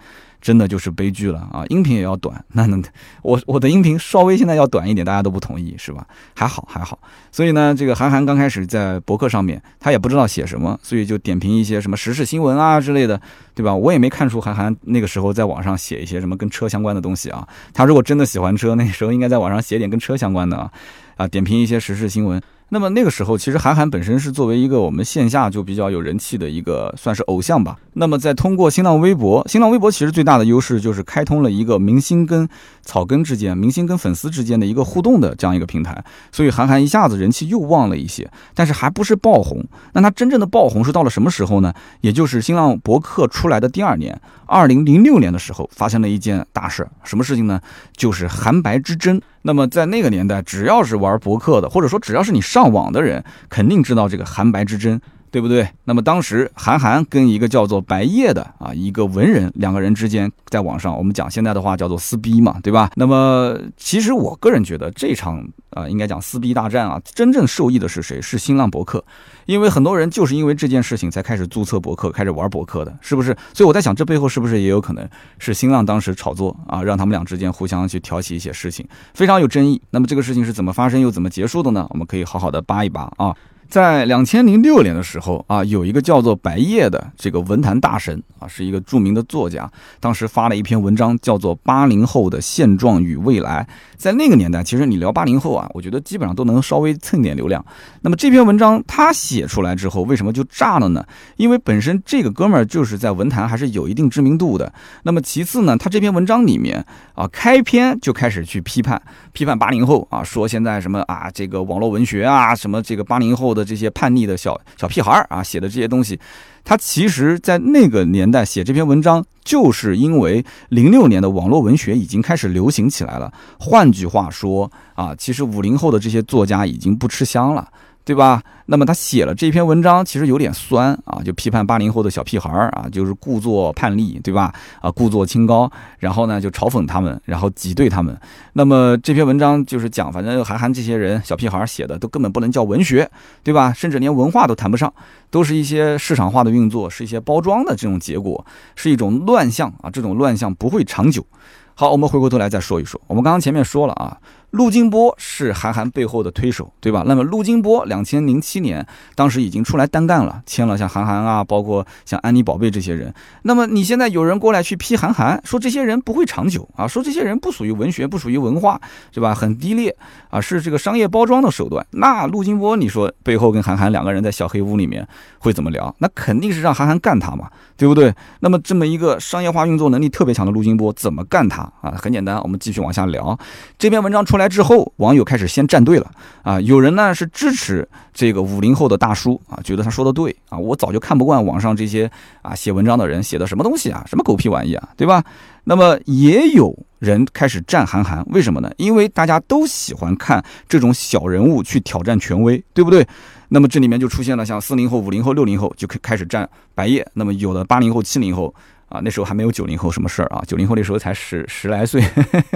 [0.46, 1.64] 真的就是悲剧了啊！
[1.70, 2.80] 音频也要短， 那能
[3.22, 6.06] 我我的音频稍微现在要短一点，大家都不同意是吧？
[6.37, 6.96] 还好还好，
[7.32, 13.20] 所以呢，这个韩寒刚开始在博客上面，他也不知道写什么，所以就点评一些什么时事新闻啊之类的，
[13.56, 13.74] 对吧？
[13.74, 17.44] 我也没看出韩寒那个时候在网上写一些什么跟车相关的东西啊。
[17.74, 20.70] 他如果真的喜欢车，那时候应该在网上写点跟车相关的啊，
[21.16, 22.40] 啊，点评一些时事新闻。
[22.68, 27.76] 那么那个时候，其实韩寒本身是作为一个我们线下就比较有人气的一个算是偶像吧。
[27.98, 32.46] 那么在通过新浪微博，新浪微博其实最大的优势就是开通了一个明星跟
[32.82, 39.64] 草根之间、明星跟粉丝之间的一个互动的这样一个平台，所以韩寒一下子人气又旺了一些，但是还不是爆红。
[39.94, 41.72] 那他真正的爆红是到了什么时候呢？
[42.02, 46.87] 也就是新浪博客出来的第二年，二零零六年的时候，发生了一件大事。
[47.02, 47.59] 什么事情呢？
[47.96, 49.18] 就是韩白之争。
[49.40, 55.68] 那么在那个年代，只要是玩博客的，或者说只要是你上网的人，肯定知道这个韩白之争，对不对？
[55.84, 62.90] 那么当时韩寒跟一个叫做白夜的啊一个文人，两个人之间在网上，我们讲现在的话叫做撕逼嘛，对吧？
[62.96, 68.20] 那么其实我个人觉得这场啊应该讲撕逼大战啊，真正受益的是谁？
[68.20, 69.04] 是新浪博客。
[69.46, 73.36] 因为很多人就是因为这件事情才开始注册博客，开始玩博客的，是不是？
[73.54, 75.08] 所以我在想，这背后是不是也有可能
[75.38, 78.84] 是新浪当时炒作啊，让他们俩之间互相去挑起一些事情，
[79.14, 79.80] 非常有争议。
[79.90, 81.86] 那么这个事情是怎么发生又怎么结束的呢？
[81.90, 83.34] 我们可以好好的扒一扒啊。
[83.68, 93.66] 在两千零六年的时候啊，有一个叫做白夜的这个文坛大神啊，是一个著名的作家，当时发了一篇文章，叫做《八零后的现状与未来》。
[93.96, 97.64] 在那个年代，其实你聊八零后啊，我觉得基本上都能稍微蹭点流量。
[98.02, 101.05] 那么这篇文章他写出来之后，为什么就炸了呢？
[101.37, 104.72] 因为本身这个哥们儿就是在文坛还是有一定知名度的。
[105.02, 109.00] 那么其次呢，他这篇文章里面啊，开篇就开始去批判
[109.33, 113.55] 批判八零后啊，说现在什么啊，这个网络文学啊，什么这个八零后。
[113.56, 116.16] 的这些叛逆的小小屁孩儿啊，写的这些东西，
[116.62, 123.32] 他其实，在那个年代写这篇文章，就是因为零六年的网络文学已经开始流行起来了。
[123.58, 127.66] 换句话说啊，其实五零后的这些作家已经不吃香了。
[128.06, 128.40] 对吧？
[128.66, 134.54] 那么他写了这篇文章，其实有点酸啊，就批判八零后的小屁孩儿啊，就是故作叛逆，对吧？
[134.80, 138.16] 啊，故作清高，然后呢就嘲讽他们，然后挤兑他们。
[138.52, 143.10] 那么这篇文章就是讲，反正韩寒这些人小屁孩儿写的都根本不能叫文学，
[143.42, 143.72] 对吧？
[143.72, 144.92] 甚至连文化都谈不上，
[145.28, 151.26] 都是一些市场化的运作，是一些包装的这种结果，是一种乱象啊，这种乱象不会长久。
[151.74, 154.16] 好，我们回过头来再说一说，我们刚刚前面说了啊。
[154.50, 157.04] 陆金波是韩寒背后的推手，对吧？
[157.06, 163.12] 那么陆金波两千零七年当时已经出来单干了，签了像韩寒啊，包括像安妮宝贝这些人。
[163.42, 168.80] 那么你现在有人过来去批韩寒，说这些人不会长久啊，说这些人不属于文学，不属于文化，
[169.12, 169.35] 对吧？
[169.35, 169.94] 很低劣
[170.30, 171.85] 啊，是这个商业包装的手段。
[171.90, 175.06] 那陆金波，你说背后跟韩寒两个人在小黑屋里面
[175.38, 175.94] 会怎么聊？
[175.98, 178.14] 那肯定是让韩寒干他嘛，对不对？
[178.40, 181.92] 那么这么一个商业化运作能力特别强的陆金波，怎么干他啊？
[182.00, 183.38] 很简单，我们继续往下聊。
[183.76, 184.46] 这篇文章出来。
[184.49, 186.11] 之后，网友开始先站队了
[186.42, 186.59] 啊！
[186.61, 190.57] 有人呢是支持这个五零后的大叔啊，觉得他说的对啊。
[190.57, 192.11] 我早就看不惯网上这些
[192.42, 195.22] 啊写文章的人写的什么东西啊，什么狗屁玩意啊，对吧？
[195.64, 198.70] 那么也有人开始站韩寒，为什么呢？
[198.79, 203.07] 因为大家都喜欢看这种小人物去挑战权威，对不对？
[203.49, 208.55] 那么这里面就出现了像四零后、五零后、六零后就开开始站白夜，那么有的八零后、七零后。
[208.88, 210.40] 啊，那时候还没有九零后什么事儿啊？
[210.46, 212.01] 九零后那时候才十十来岁，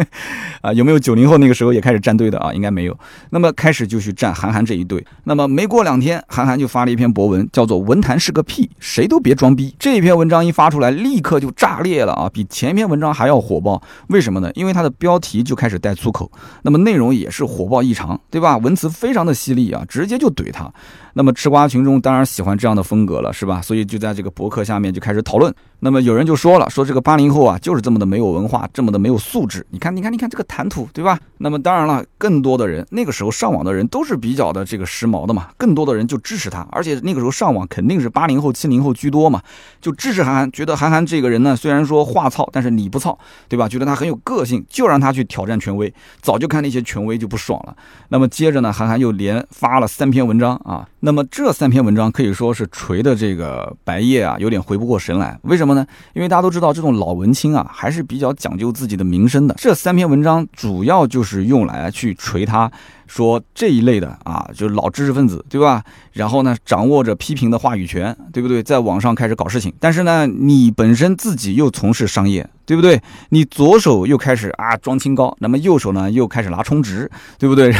[0.62, 2.52] 啊，有没有九零后那个时候也开始站队的啊？
[2.54, 2.96] 应该没有。
[3.30, 5.04] 那么开始就去站韩寒这一队。
[5.24, 9.70] 那么没过两天，韩寒就发了一篇博文，叫做《文坛是个屁，谁都别装逼》。
[9.78, 12.30] 这篇文章一发出来，立刻就炸裂了啊！
[12.32, 13.82] 比前一篇文章还要火爆。
[14.08, 14.50] 为什么呢？
[14.54, 16.30] 因为它的标题就开始带粗口，
[16.62, 18.56] 那么内容也是火爆异常，对吧？
[18.58, 20.72] 文词非常的犀利啊，直接就怼他。
[21.14, 23.60] 那么吃瓜群众当然喜欢这样的风格了，是吧？
[23.62, 25.52] 所以就在这个博客下面就开始讨论。
[25.82, 29.66] 那么有人就说了，说这个八零后啊，就是这么的没有文化，这么的没有素质。
[29.70, 31.18] 你看，你看，你看这个谈吐，对吧？
[31.38, 36.66] 那么当然了，更多的人那个时候上网的人都是比较的这个时髦的嘛，更多的人就支持他。
[36.70, 39.40] 而且那个时候上网肯定是八零后、七零后居多嘛，
[39.80, 43.18] 就支持韩寒，觉得韩寒这个人呢，虽然说话糙，但是理不糙，
[43.48, 43.66] 对吧？
[43.66, 45.92] 觉得他很有个性，就让他去挑战权威。
[46.20, 47.74] 早就看那些权威就不爽了。
[48.10, 50.86] 那么接着呢，韩寒又连发了三篇文章啊。
[51.00, 55.38] 那么这三篇文章可以说是锤的这个白夜啊，有点回不过神来。
[55.42, 55.86] 为什么呢？
[56.12, 59.54] 因为大家都知道，这种老文青啊，还是比较讲究自己的名声的。
[59.58, 62.70] 这三篇文章主要就是用来去锤他。
[63.06, 65.82] 说这一类的啊，就是老知识分子，对吧？
[66.12, 68.62] 然后呢，掌握着批评的话语权，对不对？
[68.62, 73.02] 在网上开始搞事情，但是呢，你本身自己又从事商业，对不对？
[73.30, 77.72] 你左手又开始啊装清高，那么右手呢又开始拿充值，对不对？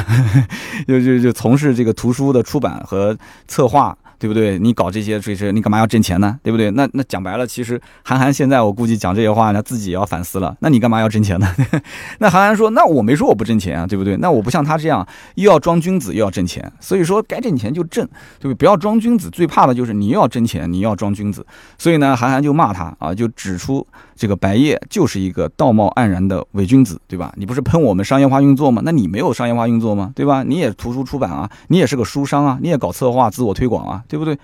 [0.89, 3.97] 就就就从事这个图书的出版和策划。
[4.21, 4.59] 对不对？
[4.59, 6.39] 你搞这些这些，你干嘛要挣钱呢？
[6.43, 6.71] 对不对？
[6.73, 10.55] 那那讲白了，其实韩寒现在我估计讲这些话，他自己也要反思了。
[10.61, 11.51] 那你干嘛要挣钱呢？
[12.21, 14.19] 那韩寒说：“那我没说我不挣钱啊，对不对？
[14.19, 16.71] 那我不像他这样，又要装君子又要挣钱。
[16.81, 18.07] 所以说该挣钱就挣，
[18.39, 18.55] 对不对？
[18.57, 19.31] 不要装君子。
[19.31, 21.47] 最怕的就是你又要挣钱，你又要装君子。
[21.79, 23.87] 所以呢，韩寒就骂他啊，就指出
[24.21, 27.33] 这个白夜就是一个道貌岸然的伪君子，对吧？
[27.37, 28.83] 你不是喷我们商业化运作吗？
[28.85, 30.13] 那你没有商业化运作吗？
[30.15, 30.43] 对吧？
[30.43, 34.37] 你也图书出版啊，你也是个书商啊，你也搞策划、自我推广啊。”对不对？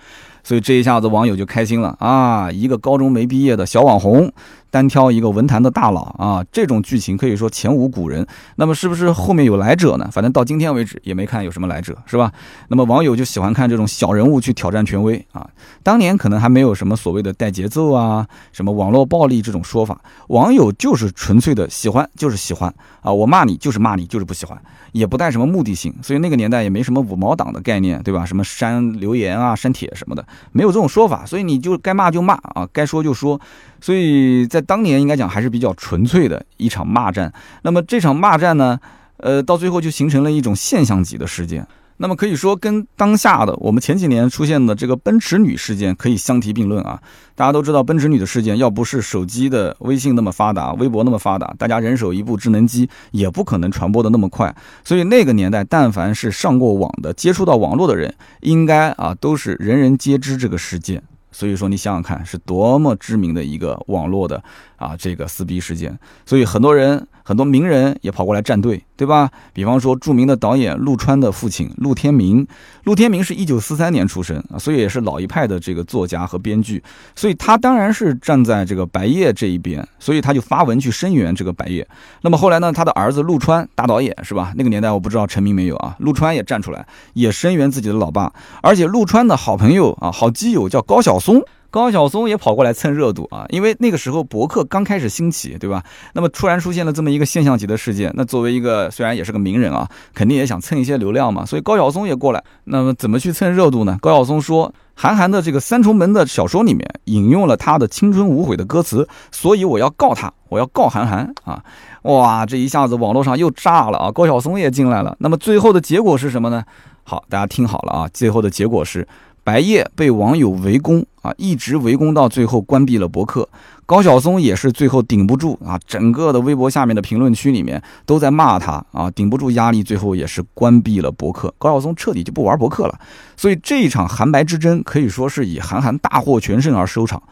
[0.42, 2.50] 所以这一下子网友就开心了啊！
[2.50, 4.32] 一个高中没毕业的小网红。
[4.76, 8.26] 单挑一个文坛的大佬啊，这种剧情可以说前无古人。
[8.56, 10.06] 那么是不是后面有来者呢？
[10.12, 12.30] 反正到今天为止也没看有什么来者，是吧？
[12.68, 15.48] 那么网友就喜欢看这种小人物去挑战权威啊。
[15.82, 23.10] 当年可能还没有什么所谓的带节奏啊，什么网络暴力这种说法，网友就是纯粹的喜欢，就是喜欢啊。
[23.10, 24.60] 我骂你就是骂你，就是不喜欢，
[24.92, 25.94] 也不带什么目的性。
[26.02, 28.26] 所以那个年代也没什么五毛党的概念，对吧？
[28.26, 31.24] 什么删留言啊、删帖什么的，没有这种说法。
[31.24, 33.40] 所以你就该骂就骂啊，该说就说。
[33.80, 37.32] 所以在当年应该讲还是比较纯粹的一场骂战。
[37.62, 38.78] 那么这场骂战呢，
[39.18, 41.66] 呃，到最后就形成了一种现象级的事件。
[41.98, 47.00] 那么可以说，跟当下的我们前几年出现的这个奔驰女事件可以相提并论啊。
[47.34, 54.54] 大家都知道，奔驰女的事件，要不是手机的微信那么发达，微博那么发达，大家人手一部智能机，也不可能传播的那么快。
[54.84, 61.02] 所以那个年代，但凡是上过网的、接触到网络的人，应该啊都是人人皆知这个事件。
[61.36, 64.42] 所以说，你想想看，是多么知名的一个网络的
[64.76, 65.98] 啊这个撕逼事件。
[66.24, 67.06] 所以很多人。
[67.26, 69.28] 很多名人也跑过来站队，对吧？
[69.52, 72.46] 比方说著名的导演陆川的父亲陆天明，
[72.84, 76.80] 陆天明是一九四三年出生啊，所以也是老一派的这个作家和编剧，
[77.16, 81.84] 所以他当然是站在这个白夜这一边，所以他就发文去声援这个白夜。
[82.22, 84.52] 那么后来呢，他的儿子陆川大导演是吧？
[84.56, 85.96] 那个年代我不知道成名没有啊？
[85.98, 91.42] 陆川也站出来，也声援自己的老爸，而且陆川的好朋友啊，好基友叫高晓松。
[91.76, 95.84] 高晓松也跑过来蹭热度啊，因为那个时候博客刚开始兴起，对吧？
[96.14, 102.42] 那么突然出现了这么一个现象级的事件，那作为一个虽然也是个名人啊，肯定也想蹭一些流量嘛，所以高晓松也过来。
[102.64, 103.98] 那么怎么去蹭热度呢？
[104.00, 111.62] 高晓松说，韩寒的这个三重门的小说里面引用了他的青春无悔的歌词，所以我要告他，我要告韩寒啊！
[112.04, 114.10] 哇，这一下子网络上又炸了啊！
[114.10, 115.14] 高晓松也进来了。
[115.20, 116.64] 那么最后的结果是什么呢？
[117.04, 119.06] 好，大家听好了啊，最后的结果是。
[119.46, 123.48] 白夜被网友围攻啊，一直围攻到最后关闭了博客。
[123.86, 131.54] 高晓松也是最后顶不住啊，整个的微博下面的评论区里面都在骂他啊，顶不住压力，最后也是关闭了博客。
[131.58, 132.98] 高晓松彻底就不玩博客了。
[133.36, 137.22] 所以这一场韩白之争可以说是以韩寒大获全胜而收场。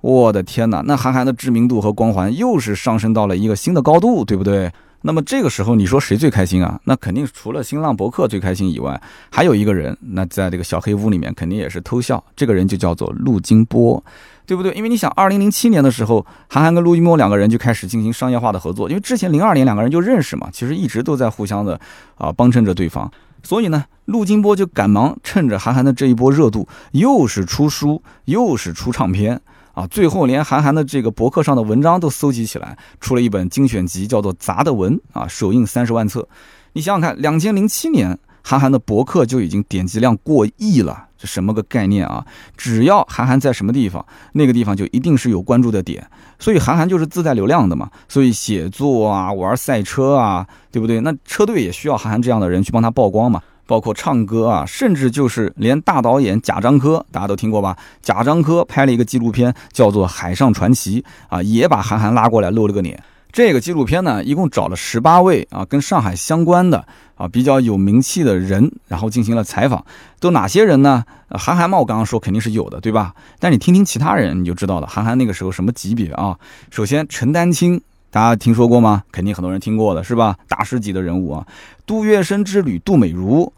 [0.00, 4.72] 我的天哪，那韩寒的知名度和光环又是上升到了一个新的高度，对不对？
[5.02, 6.80] 那么这个时候，你说谁最开心啊？
[6.84, 12.22] 那肯定除了新浪博客最开心以外，还有一个人，那在这个小黑屋里面肯定也是偷笑。
[12.34, 14.02] 这个人就叫做陆金波，
[14.44, 14.72] 对不对？
[14.72, 21.80] 因为你想，二零零七年的时候，韩寒跟陆金波两个人就开始进行商业化的合作，因为之前零二年两个人就认识嘛，其实一直都在互相的
[22.16, 23.08] 啊帮衬着对方。
[23.44, 29.40] 所以呢，陆金波就赶忙趁着韩寒的这一波热度，又是出书，又是出唱片。
[29.78, 36.28] 啊，最后连韩寒的这个博客上的文章都搜集起来，出了一本精选集，叫做《杂的文》啊，首印三十万册。
[36.72, 42.26] 你想想看，两千零七年，韩寒的博客就已经点击量过亿了，这什么个概念啊？
[42.56, 46.04] 只要韩寒在什么地方，那个地方就一定是有关注的点，
[46.40, 47.88] 所以韩寒就是自带流量的嘛。
[48.08, 51.00] 所以写作啊，玩赛车啊，对不对？
[51.02, 53.40] 那车队也需要韩寒这样的人去帮他曝光嘛。
[53.68, 57.76] 包括唱歌啊，甚至就是连大导演贾樟柯，大家都听过吧？
[58.00, 63.00] 贾樟柯拍了一个纪录片，叫做《海上传奇》啊，也把韩寒拉过来露了个脸。
[63.30, 66.82] 这个纪录片呢，一共找了十八位啊，跟上海相关的
[67.14, 69.84] 啊比较有名气的人，然后进行了采访。
[70.18, 71.04] 都哪些人呢？
[71.28, 73.14] 韩寒嘛，我刚刚说肯定是有的，对吧？
[73.38, 74.86] 但你听听其他人，你就知道了。
[74.86, 76.38] 韩寒那个时候什么级别啊？
[76.70, 77.78] 首先，陈丹青。
[78.10, 79.02] 大家听说过吗？
[79.12, 80.36] 肯定很多人听过的是吧？
[80.48, 81.46] 大师级的人物啊，
[81.86, 83.52] 杜月笙之女杜美如，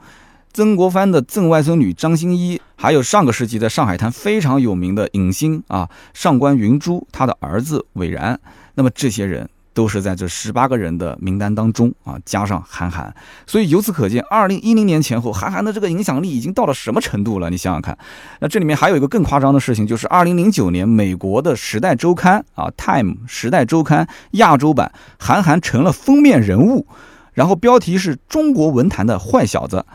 [0.53, 8.41] 曾国藩的曾外孙女张歆艺，还有上个世纪在上海滩非常有名的影星啊，上官云珠，他的儿子韦然。
[8.75, 9.49] 那么这些人。
[9.81, 13.15] 都是在这十八个人的名单当中啊，加上韩寒，
[13.47, 17.49] 所以由此可见，二零一零年前后，韩寒的这个影响力已经到了什么程度了？
[17.49, 17.97] 你想想看。
[18.41, 26.87] 那这里面还有一个更夸张的事情，就是二零零九年美国的《时代周刊》啊，《Time》《时代周刊》亚洲版，韩寒成了封面人物，
[27.33, 29.87] 然后标题是中国文坛的坏小子。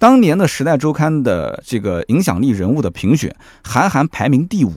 [0.00, 4.72] 当年的《时代周刊》的这个影响力人物的评选，韩寒排名第五，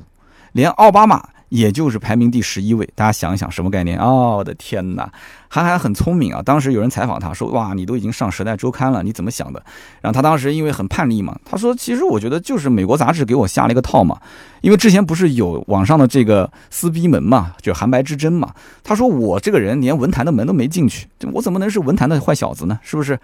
[0.51, 1.29] 连奥巴马。
[1.51, 3.99] 也就是排名第十一位，大家想一想什么概念？
[3.99, 5.11] 哦，我的天哪，
[5.53, 6.41] 韩寒很聪明啊！
[6.41, 9.61] 当时有人采访他说：“哇，你都已经上《时代周刊》了，你怎么想的？”
[9.99, 14.17] 然后他当时因为很叛逆嘛，他说：“其实我觉得就是美国杂志给我下了一个套嘛，
[14.61, 18.53] 因为之前不是有网上的这个撕逼门嘛，就是韩白之争嘛。
[18.81, 22.79] 他说我这个人连文坛的门都没进去，我怎么能是文坛的坏小子呢？
[22.81, 23.19] 是不是？”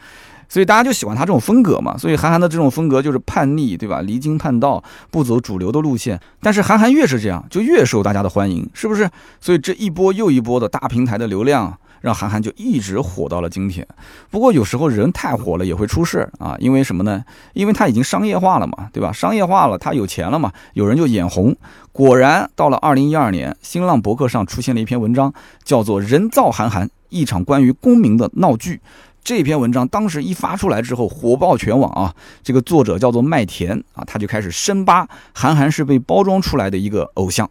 [0.49, 4.01] 所以大家就喜欢他这种风格嘛，所以韩寒的这种风格就是叛逆，对吧？
[4.01, 6.19] 离经叛道，不走主流的路线。
[6.41, 9.09] 但是韩寒越是这样，就越受大家的欢迎，是不是？
[9.39, 13.85] 所以这一波又一波的大平台的流量，让韩寒就一直火到了今天。
[14.29, 17.23] 不过有时候人太火了也会出事啊，因为什么呢？
[17.53, 19.11] 因为他已经商业化了嘛，对吧？
[19.11, 21.55] 商业化了，他有钱了嘛，有人就眼红。
[21.91, 25.33] 果然到了二零一二年，新浪博客上出现了一篇文章，
[25.63, 28.75] 叫做《人造韩寒：一场关于公民的闹剧》。
[29.23, 32.15] 这篇文章当时一发出来之后，火爆全网啊！
[32.43, 37.49] 这个作者叫做麦田啊，他就开始深扒韩寒是被包装出来的一个偶像。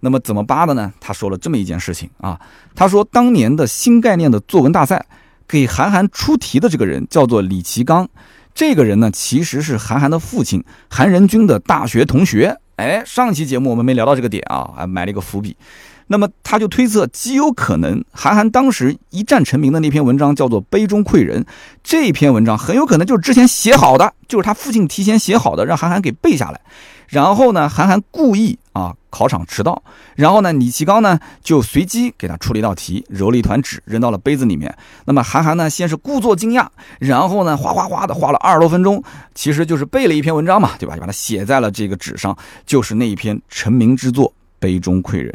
[0.00, 0.92] 那么怎么扒的呢？
[1.00, 2.40] 他说了这么一件事情啊，
[2.74, 5.04] 他说当年的新概念的作文大赛
[5.46, 8.08] 给韩寒出题的这个人叫做李其刚，
[8.54, 12.56] 这个人呢其实是韩寒的父亲韩仁君的大学同学。
[12.76, 15.56] 哎，上期节目我们没聊到这个点啊，还埋了一个伏笔。
[16.10, 21.42] 那么他就推测，极有可能韩寒当时一战成名的那篇文章叫做《杯中窥人》，
[21.82, 26.60] 这篇文章很有可能就是之前写好的，就是他父亲提前写好的，让韩寒给背下来。
[27.08, 29.82] 然后呢，韩寒故意啊考场迟到，
[30.14, 34.76] 然后呢，李奇刚呢就随机给他出了一道题，揉了一团纸扔到了杯子里面。
[35.06, 36.66] 那么韩寒呢先是故作惊讶，
[37.00, 39.02] 然后呢哗哗哗的花了二十多分钟，
[39.34, 40.94] 其实就是背了一篇文章嘛，对吧？
[40.94, 45.32] 就把它写在了这个纸上，就是那一篇成名之作《杯中窥人》。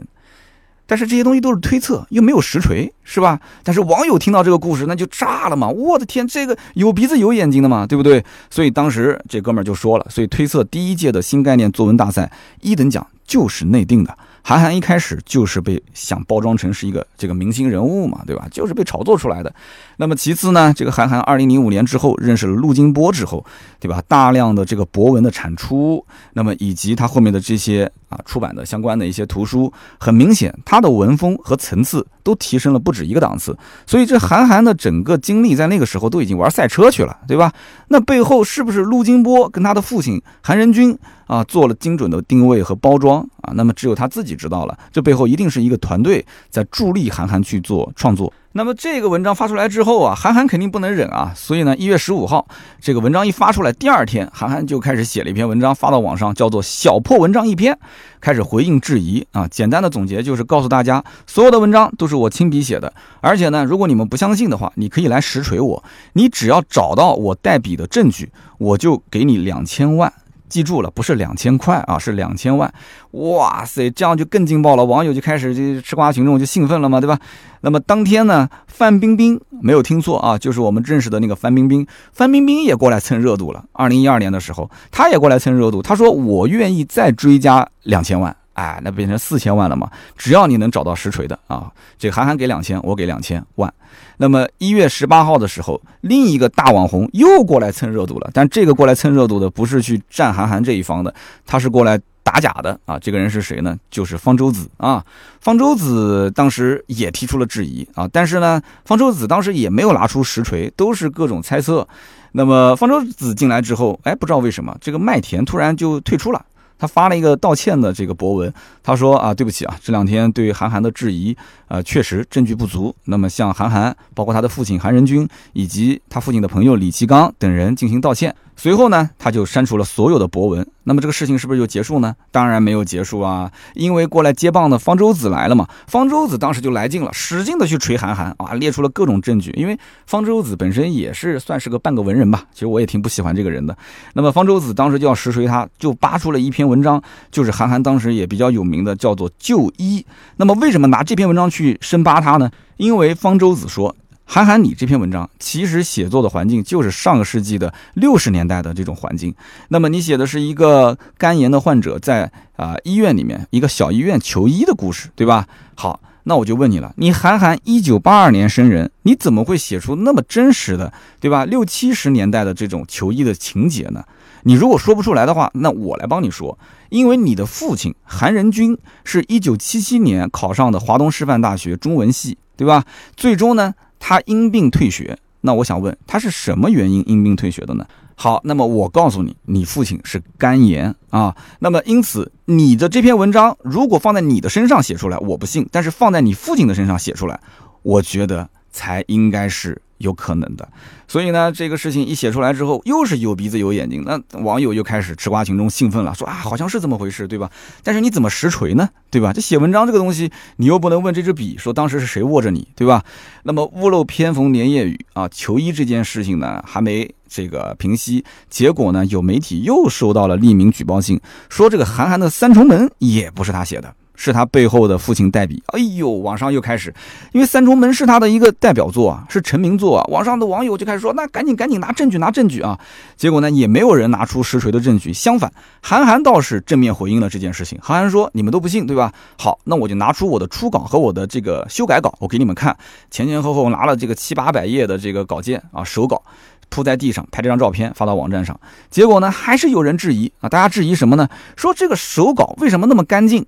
[0.85, 3.39] 但是这些东西都是推测，又没有实锤，是吧？
[3.63, 5.67] 但是网友听到这个故事，那就炸了嘛！
[5.69, 8.23] 我的天，这个有鼻子有眼睛的嘛，对不对？
[8.49, 12.31] 所以当时这哥们儿就说了，所以推测第一届的新概念作文大赛
[12.61, 14.17] 一等奖就是内定的。
[14.45, 18.45] 韩寒一开始就是被想包装成是一个这个明星人物嘛，对吧？
[18.51, 19.53] 就是被炒作出来的。
[19.95, 23.45] 那么其次呢，这个韩寒二零零五年之后认识了陆金波之后，
[23.79, 24.03] 对吧？
[24.05, 33.57] 大量的这个博文的产出，那么以及他后面的这些啊出版的相关的一些图书，很明显他的文风和层次都提升了不止一个档次。
[33.87, 37.53] 所以这韩寒的整个经历在那个时候都已经玩赛车去了，对吧？
[37.87, 40.99] 那背后是不是陆金波跟他的父亲韩仁君？
[41.25, 48.31] 啊，做了精准的定位和包装啊，那么只有他自己知道了，这背后一定是一个团队在助力韩寒去做创作。
[48.55, 52.47] 那么这个文章发出来之后啊，韩寒肯定不能忍啊，所以呢，一月十五号
[52.79, 57.75] 这个文章一发出来，第二天韩寒就开始写了一篇文章发到网上，叫做“小破文章一篇”，
[58.21, 59.47] 开始回应质疑啊。
[59.47, 65.83] 简单的总结就是告诉大家，所有的文章都是我亲笔写的，而且呢，如果你们不相信的话，你可以来实锤我，
[66.13, 70.13] 你只要找到我代笔的证据，我就给你两千万。
[70.53, 72.71] 记住了，不是两千块啊，是两千万！
[73.13, 77.17] 哇塞，这样就更劲爆了，网友就开始就吃瓜群众就兴奋了嘛，对吧？
[77.61, 83.65] 那么当天呢，范冰冰没有听错啊，就是我们认识的那个范冰冰，范冰冰也过来蹭热度了。
[83.71, 88.35] 二零一二年的时候，她也过来蹭热度，她说我愿意再追加两千万。
[88.53, 89.89] 哎，那变成四千万了嘛？
[90.15, 93.73] 只要你能找到实锤的啊，这韩寒给两千，我给两千万。
[94.17, 101.13] 那么一月十八号的时候，另一个大网红又过来蹭热度了，但这个过来蹭热度的不是去站韩寒这一方的，
[101.45, 102.99] 他是过来打假的啊。
[102.99, 103.75] 这个人是谁呢？
[103.89, 105.03] 就是方舟子啊。
[105.41, 111.87] 方舟子当时也提出了质疑啊，但是呢，方舟子当时也没有拿出实锤，都是各种猜测。
[112.31, 116.45] 那么方舟子进来之后，哎，不知道为什么这个麦田突然就退出了。
[116.77, 121.35] 他发了一个道歉的这个博文，他说啊，对不起啊，这两天对韩寒的质疑，
[121.67, 122.93] 呃，确实证据不足。
[123.05, 128.35] 那么向韩寒，包括他的父亲韩仁君，以及他父亲的朋友李其刚等人进行道歉。
[128.55, 130.65] 随后呢，他就删除了所有的博文。
[130.85, 132.13] 那么这个事情是不是就结束呢？
[132.29, 135.67] 当然没有结束啊，因为过来接棒的方舟子来了嘛。
[135.87, 139.51] 方舟子当时就来劲了，使劲的去锤韩寒啊，列出了各种证据。
[139.55, 143.75] 因为方舟子本身也是算是个半个文人吧，其实我也挺不喜欢这个人的。
[144.13, 147.01] 那么方舟子当时就要实锤他，就扒出了一篇文章，
[147.31, 150.05] 就是韩寒当时也比较有名的，叫做《就医》。
[150.35, 152.51] 那么为什么拿这篇文章去深扒他呢？
[152.77, 153.95] 因为方舟子说。
[154.33, 159.31] 韩寒，你这篇文章其实写作的环境就是上个世纪的六十年代的这种环境。
[159.67, 165.47] 那么你写的是一个肝炎的患者在啊医院里面一个小医院求医的故事，对吧？
[165.75, 171.45] 好，那我就问你了，你韩寒一九八二年生人，你怎么会写出那么真实的，对吧？
[171.45, 174.03] 六七十年代的这种求医的情节呢？
[174.45, 176.57] 你如果说不出来的话，那我来帮你说，
[176.89, 182.85] 因为你的父亲韩仁君是一九七七年考上的华东师范大学中文系，对吧？
[183.15, 183.73] 最终呢？
[183.99, 187.85] 他因病退学，那我想问他是什么原因因病退学的呢？
[188.15, 191.35] 好，那么我告诉你，你父亲是肝炎啊。
[191.59, 197.39] 那么因此，你的这篇文章如果放在你的身上写出来，我不信；但是放在你父亲的身上写出来，
[197.81, 199.81] 我觉得才应该是。
[200.03, 200.67] 有可能的，
[201.07, 207.49] 所以呢，这个事情一写出来之后，又是有鼻子有眼睛，那网友又开始吃瓜群众兴奋了，说啊，好像是这么回事，对吧？
[207.83, 208.89] 但是你怎么实锤呢？
[209.09, 209.31] 对吧？
[209.33, 213.03] 这写文章这个东西，你又不能问这支笔，说当时是谁握着你，对吧？
[213.43, 223.95] 那么屋漏偏逢连夜雨啊，求医这件事情呢，还没这个平息，结果呢，有媒体又收到了匿名举报信，说这个韩寒的三重门也不是他写的。
[224.15, 226.93] 是他背后的父亲代笔，哎呦，网上又开始，
[227.31, 232.79] 因为《三重门》是他的一个代表作啊，是成名作啊，网上的网友就开始说，那赶紧赶紧拿证据拿证据啊！
[233.17, 235.51] 结果呢，也没有人拿出实锤的证据，相反，
[235.81, 237.77] 韩寒倒是正面回应了这件事情。
[237.81, 239.11] 韩寒说：“你们都不信，对吧？
[239.37, 242.75] 好，那我就拿出我的初稿和我的这个修改稿，我给你们看，
[243.09, 246.21] 前前后后拿了这个七八百页的这个稿件啊，手稿
[246.69, 248.59] 铺在地上，拍这张照片发到网站上。
[248.91, 251.27] 结果呢，还是有人质疑啊，大家质疑什么呢？
[251.55, 253.45] 说这个手稿为什么那么干净？”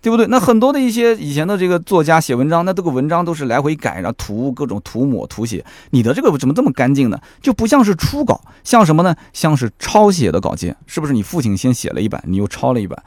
[0.00, 0.26] 对不对？
[0.28, 5.64] 那很多的一些以前的这个作家写文章，那这个文章都是来回改，然后涂各种涂抹涂写。
[5.90, 7.18] 你的这个怎么这么干净呢？
[7.42, 9.14] 就不像是初稿，像什么呢？
[9.32, 11.12] 像是抄写的稿件，是不是？
[11.12, 13.02] 你父亲先写了一版，你又抄了一版。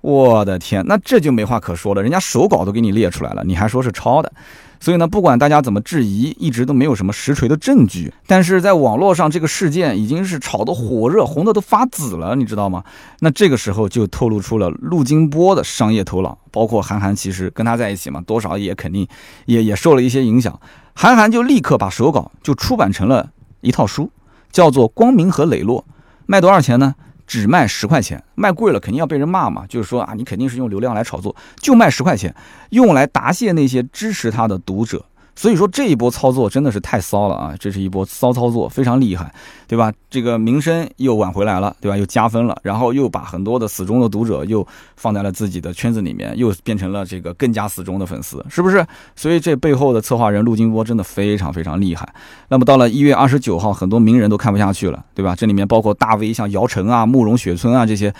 [0.00, 4.32] 我的天，那这就没话可说了，人家手稿都给你列出来了，你还说是抄的？
[4.80, 8.12] 所以呢，不管大家怎么质疑，一直都没有什么实锤的证据。
[8.26, 12.82] 但是在网络上，这个事件已经是炒得火热，红的都发紫了，你知道吗？
[13.20, 19.06] 那这个时候就透露出了陆金波的商业头脑，包括韩寒，其实跟他在一起嘛，多少也肯定
[19.44, 20.58] 也也受了一些影响。
[20.94, 24.10] 韩寒就立刻把手稿就出版成了一套书，
[24.50, 25.84] 叫做《光明和磊落》，
[26.24, 26.94] 卖多少钱呢？
[27.30, 29.64] 只卖十块钱，卖贵了肯定要被人骂嘛。
[29.68, 32.34] 就是说啊，你肯定是用流量来炒作，就卖十块钱，
[32.70, 35.04] 用来答谢那些支持他的读者。
[35.40, 37.54] 所以说这一波操作真的是太骚了啊！
[37.58, 39.34] 这是一波骚操作，非常厉害，
[39.66, 39.90] 对吧？
[40.10, 41.96] 这个名声又挽回来了，对吧？
[41.96, 44.66] 又加分了，然后又把很多的死忠的读者又
[44.96, 48.86] 放在了自己的圈子里面，又变成了这个更加死忠的粉丝，是不是？
[49.16, 52.06] 所以这背后的策划人陆金波真的非常非常厉害。
[52.48, 55.34] 那么到了一月二十九号，很多名人都看不下去了，对吧？
[55.34, 58.12] 这里面包括大 V 像姚晨啊、慕容雪村啊这些。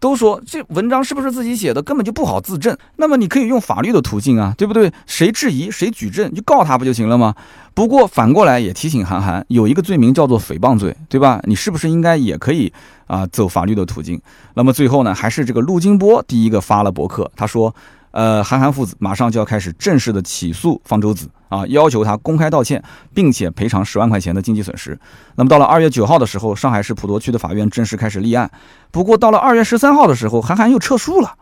[0.00, 2.76] 都说这文章是不是自己写的，根本就不好自证。
[2.96, 4.92] 那么你可以用法律的途径啊，对不对？
[5.06, 7.34] 谁质疑谁举证，就告他不就行了吗？
[7.74, 11.40] 不过反过来也提醒韩寒，有一个罪名叫做诽谤罪，对吧？
[11.44, 12.72] 你是不是应该也可以
[13.06, 14.20] 啊走法律的途径？
[14.54, 17.74] 那么最后呢，还是这个陆金波第一个发了博客，他说。
[18.18, 22.82] 呃，韩寒父子马上就要开始正式的起诉方舟子啊，要求他公开道歉，
[23.14, 24.98] 并且赔偿十万块钱的经济损失。
[25.36, 28.50] 那么到了二月九号的时候，上海市普陀区的法院正式开始立案。
[28.90, 31.36] 不过到了二月十三号的时候，韩寒又撤诉了，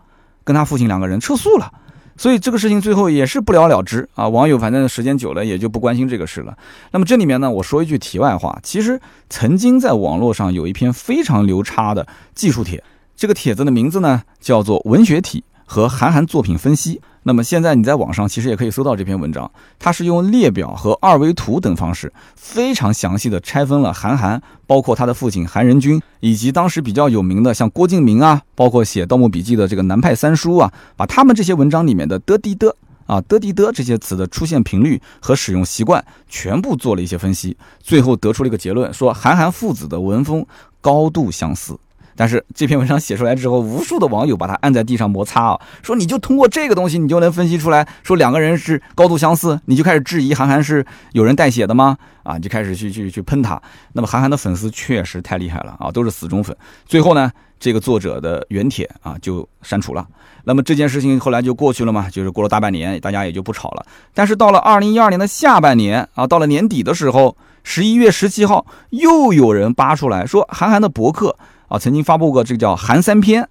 [0.44, 1.72] 跟他父亲两个人撤诉了。
[2.18, 4.28] 所以这个事情最后也是不了了之啊。
[4.28, 6.58] 网友反正时间久了也就不关心这个事了。
[6.90, 9.00] 那么这里面呢，我说一句题外话，其实
[9.30, 12.84] 曾经在网络上有一篇非常牛叉的技术帖，
[13.16, 15.42] 这个帖子的名字呢叫做文学体。
[15.66, 32.74] 和韩寒作品分析，那么现在你在网上其实也可以搜到这篇文章，它是用列表和二维图等方式，非常详细的拆分了韩寒，包括他的父亲韩仁君，以及当时比较有名的像郭敬明啊，包括写《盗墓笔记》的这个南派三叔啊，把他们这些文章里面的的的的
[33.06, 40.46] 啊的的的这些词的出现频率和使用习惯，全部做了一些分析，最后得出了一个结论，说韩寒父子的文风
[40.80, 41.76] 高度相似。
[42.16, 51.96] 但是这篇文章写出来之后，无数的网友把它按在地上摩擦啊，说你就通过这个东西，你就能分析出来，说两个人是高度相似，你就开始质疑韩寒是有人代写的吗？
[52.22, 53.60] 啊，就开始去去去喷他。
[53.92, 56.56] 那么韩寒的粉丝确实太厉害了啊，都是死忠粉。
[56.86, 60.04] 最后呢，这个作者的原帖啊就删除了。
[60.42, 63.84] 那么这件事情后来就过去了嘛，就是过了大半年，大家也就不吵了。
[64.14, 71.36] 但是到了二零一二年的下半年啊，到了年底的时候，十一月十七号，又有人扒出来说韩寒的博客。
[71.68, 73.42] 啊，曾经发布过这个叫《韩三篇》，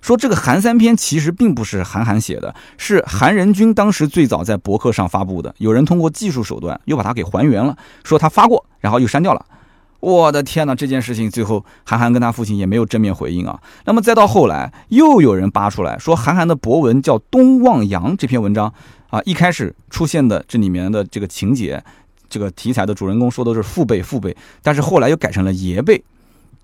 [0.00, 5.54] 说这个《韩三篇》其实并不是韩寒写的，是韩仁君当时最早在博客上发布的。
[5.58, 9.44] 有人通过技术手段又把它给还原了，说他发过，然后又删掉了。
[10.00, 13.58] 我的天哪，这件事情最后韩寒跟他父亲也没有正面回应啊。
[13.86, 18.70] 那么再到后来，又有人扒出来说韩寒的博文叫《东望洋》这篇文章
[19.08, 21.82] 啊，一开始出现的这里面的这个情节，
[22.28, 26.04] 这个题材的主人公说的是父辈父辈，但是后来又改成了爷辈。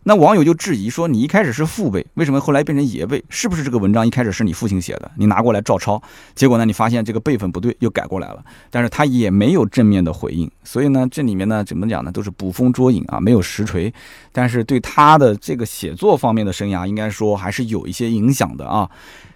[0.05, 3.23] 那网友就质疑说：“你一开始是父辈，为什么后来变成爷辈？
[3.29, 6.03] 是不是这个文章一开始是你父亲写的，你拿过来照抄？
[6.35, 8.43] 结果呢，你发现这个辈分不对，又改过来了。
[8.71, 10.51] 但是他也没有正面的回应。
[10.65, 13.93] 所以呢，这里面呢，怎么讲呢，都是捕风捉影啊，没有实锤。
[14.33, 18.89] 但是对他的这个写作方面的生涯，应该说还是有一些影响的啊。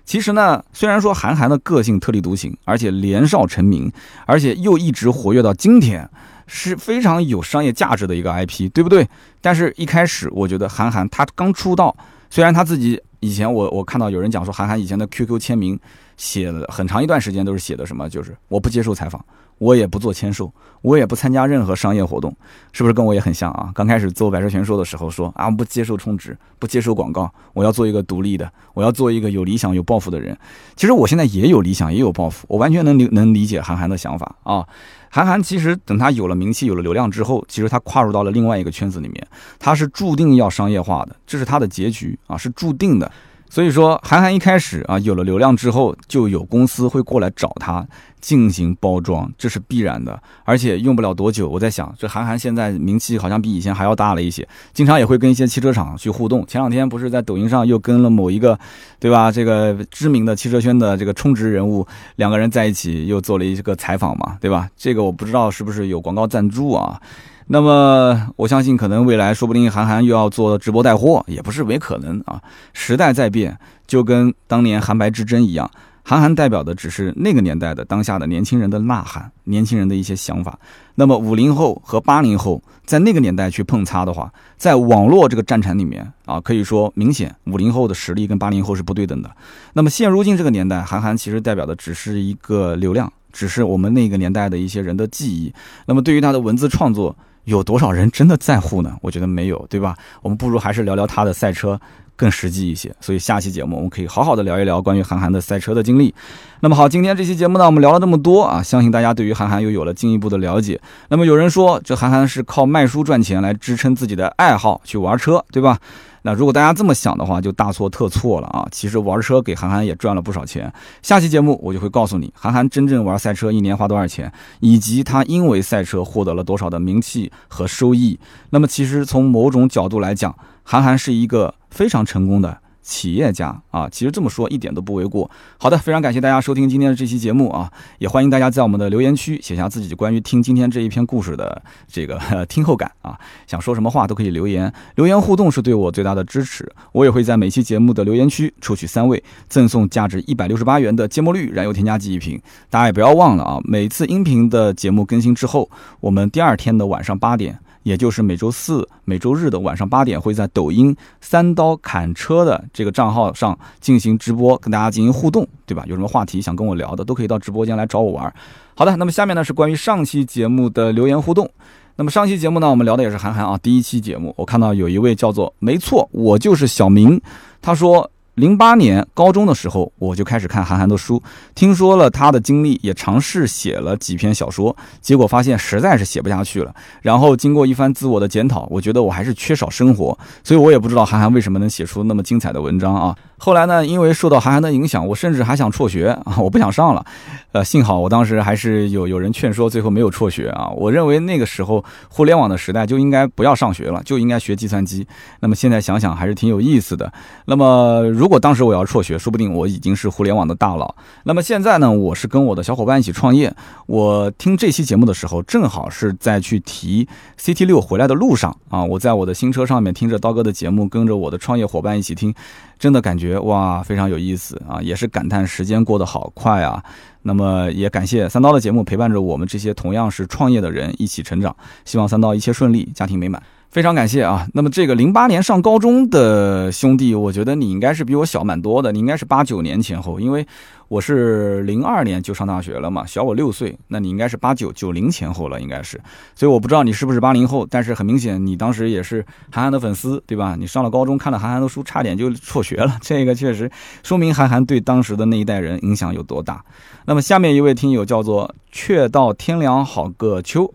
[0.07, 3.93] 其实呢，虽然说韩寒的个性特立独行，而且年少成名，
[4.25, 6.09] 而且又一直活跃到今天。”
[6.47, 9.09] 是非常有商业价值的一个 IP，对不对？
[9.41, 11.97] 但是一开始我觉得韩寒他刚出道，
[12.31, 15.79] 虽然他自己以前我我看到有人讲说韩寒以前的 QQ 签名
[16.17, 19.25] 写了很长一段时间都是写的什么，就是我不接受采访。
[19.59, 20.53] 我也不做签售，
[20.83, 22.35] 我也不参加任何商业活动，
[22.73, 23.71] 是不是跟我也很像啊？
[23.75, 30.37] 刚开始做百车全说的时候说啊，不接受充值，不接受广告，我要做一个独立的，我要做一个有理想、有抱负的人。
[30.77, 34.67] 其实我现在也有理想，也有抱负，我完全能理能理解韩寒的想法啊。
[35.09, 39.27] 韩寒其实等他有了名气、有了流量之后，其实他跨入到了另外一个圈子里面，
[39.61, 43.11] 他是注定要商业化的，这是他的结局啊，是注定的。
[43.55, 47.87] 所以说，韩寒一开始啊，有了流量之后，就有公司会过来找他
[48.21, 50.21] 进行包装，这是必然的。
[50.43, 56.45] 而且用不了多久，我在想，这韩寒现在名气好像比以前还要大了一些，经常也会跟一些汽车厂去互动。
[56.49, 58.59] 前两天不是在抖音上又跟了某一个，
[58.99, 59.31] 对吧？
[59.31, 61.87] 这个知名的汽车圈的这个充值人物，
[62.17, 64.69] 两个人在一起又做了一个采访嘛，对吧？
[64.77, 67.01] 这个我不知道是不是有广告赞助啊。
[67.47, 72.41] 那么我相信，可能未来说不定韩寒又要做直播带货，也不是没可能啊。
[72.73, 75.71] 时代在变，就跟当年韩白之争一样，
[76.03, 80.59] 韩寒代表的只是那个年代的当下的年轻人的呐喊，年轻人的一些想法。
[80.95, 89.31] 那么五零后和八零后在那个年代去碰擦的话，在网络这个战场里面啊，可以说明显五零后的实力跟八零后是不对等的。
[89.75, 95.53] 那么现如今这个年代，韩寒其实代表的只是一个流量，只是我们那个年代的一些人的记忆。
[95.87, 97.15] 那么对于他的文字创作，
[97.45, 98.97] 有多少人真的在乎呢？
[99.01, 99.97] 我觉得没有，对吧？
[100.23, 101.81] 我们不如还是聊聊他的赛车。
[102.17, 106.15] 更实际一些，所以下期节目我们可以好好的聊一聊关于韩寒的赛车的经历。
[106.61, 110.81] 那么好，今天这期节目呢，我们聊了这么多啊，相信大家对于韩寒又有了进一步的了解。
[111.09, 115.79] 那么有人说，这韩寒是靠卖书赚钱来支撑自己的爱好去玩车，对吧？
[116.27, 118.67] 那如果大家这么想的话，就大错特错了啊！
[118.71, 120.73] 其实玩车给韩寒也赚了不少钱。
[121.03, 128.19] 下期节目我就会告诉你，韩寒真正玩赛车一年花多少钱，以及他因为赛车获得了多少的名气和收益。
[128.49, 130.35] 那么其实从某种角度来讲，
[130.65, 135.31] 韩寒是一个非常成功的企业家啊，其实这么说一点都不为过。
[135.59, 146.71] 好的，非常感谢大家收听今天的这期节目啊，也欢迎大家在我们的留言区写下自己关于听今天这一篇故事的这个 听后感啊，想说什么话都可以留言，留言互动是对我最大的支持。
[146.93, 152.39] 我也会在每期节目的留言区抽取三位，赠送价值一百六十八元的芥末绿燃油添加剂一瓶。
[152.69, 157.59] 大家也不要忘了啊，每次音频的节目更新之后，我们第二天的晚上八点。
[157.85, 165.85] 也就是每周四、每周日的晚上八点，会在抖音“三刀砍车”的这个账号上进行直播，跟大家进行互动，对吧？
[165.87, 168.35] 有什么话题想跟我聊的，都可以到直播间来找我玩。
[168.75, 171.49] 好的，那么下面呢是关于上期节目的留言互动。
[171.97, 177.21] 那么上期节目呢，我们聊的也是韩寒啊，第一期节目，我看到有一位叫做“没错，我就是小明”，
[177.63, 178.11] 他说。
[178.35, 181.23] 零八年高中的时候，我就开始看韩寒的书，
[181.55, 186.75] 听说了他的经历，也尝试写了几篇小说，结果发现实在是写不下去了。
[187.01, 193.17] 然后经过一番自我的检讨，我觉得我还是缺少生活，所以我也不知道韩寒为什么能写出那么精彩的文章啊。
[193.45, 197.05] 后来呢，因为受到韩寒的影响，我甚至还想辍学 啊，我不想上了。
[197.53, 200.71] 呃，幸好我当时还是有有人劝说，最后没有辍学啊。
[200.71, 205.07] 我认为那个时候互联网的时代就应该不要上学了，就应该学计算机。
[205.41, 207.13] 那么现在想想还是挺有意思的。
[207.45, 210.95] 那么如果当时我要辍学，说不定我已经是互联网的大佬。
[211.25, 213.55] 那么现在呢，我是跟我的小伙伴一起创业。
[213.85, 217.07] 我听这期节目的时候，正好是在去提
[217.39, 218.83] CT 六回来的路上啊。
[218.83, 222.35] 我在我的新车上面听着刀哥的节目，跟着我的创业伙伴一起听。
[222.77, 226.83] 真的感觉哇，非常有意思啊，也是感叹时间过得好快啊。
[227.23, 231.55] 那么也感谢三刀的节目陪伴着我们这些同样是创业的人一起成长，
[231.85, 233.43] 希望三刀一切顺利，家庭美满。
[233.75, 234.47] 非常感谢啊！
[234.55, 240.47] 那么这个零八年上高中的兄弟，我觉得你应该是比我小蛮多的，你应该是八九年前后，因为
[240.87, 246.01] 我是零二年就上大学了嘛，小我六岁，那你应该是八九九零前后了，应该是。
[246.37, 250.55] 所以我不知道你是不是八零后，但是很明显你当时也是韩寒的粉丝，对吧？
[250.57, 253.69] 你上了高中看了韩寒的书，差点就辍学了，这个确实
[254.05, 256.65] 说明韩寒对当时的那一代人影响有多大。
[257.07, 260.73] 那么下面一位听友叫做却道天凉好个秋，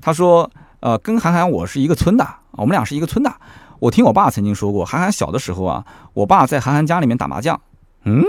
[0.00, 0.50] 他说。
[0.80, 3.32] 呃，跟韩寒我是一个村的，我们俩是一个村的。
[3.80, 7.60] 我听我爸曾经说过，韩寒小的时候啊，我爸在韩寒家里面打麻将。
[8.04, 8.22] 嗯，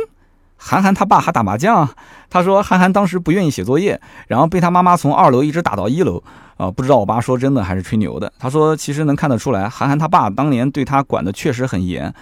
[0.58, 1.90] 韩寒他爸还打麻将？
[2.30, 6.24] 他说韩寒当时不愿意写作业，然后被他妈妈从二楼一直打到一楼。
[6.58, 8.32] 啊，不知道我爸说真的还是吹牛的。
[8.38, 12.14] 他说其实能看得出来，韩寒他爸当年对他管的确实很严。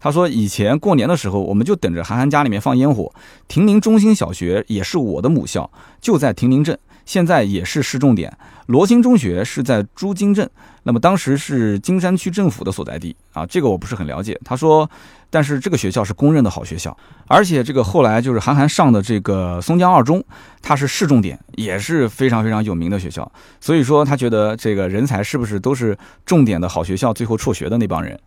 [0.00, 3.12] 他说以前过年的时候，我们就等着韩寒家里面放烟火。
[3.46, 5.70] 亭林中心小学也是我的母校，
[6.00, 6.76] 就在亭林镇。
[7.04, 8.36] 现在也是市重点，
[8.72, 10.48] 罗新中学是在朱泾镇，
[10.82, 14.40] 那么当时是金山区政府的所在地啊，这个我不是很了解。
[14.46, 14.90] 他说，
[15.28, 16.96] 但是这个学校是公认的好学校，
[17.26, 20.24] 而且这个后来就是韩寒上的这个松江二中，
[20.62, 23.30] 它是市重点，也是非常非常有名的学校。
[23.60, 25.94] 所以说他觉得这个人才是不是都是
[26.24, 28.18] 重点的好学校最后辍学的那帮人？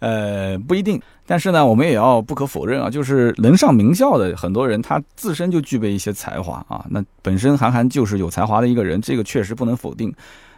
[0.00, 1.00] 呃，不一定。
[1.26, 6.84] 但是呢，我们也要不可否认啊，就是能上名校的很多人，他自身就具备一些才华啊。
[6.90, 10.12] 那本身韩寒就是有才华的一个人，这个确实不能否定。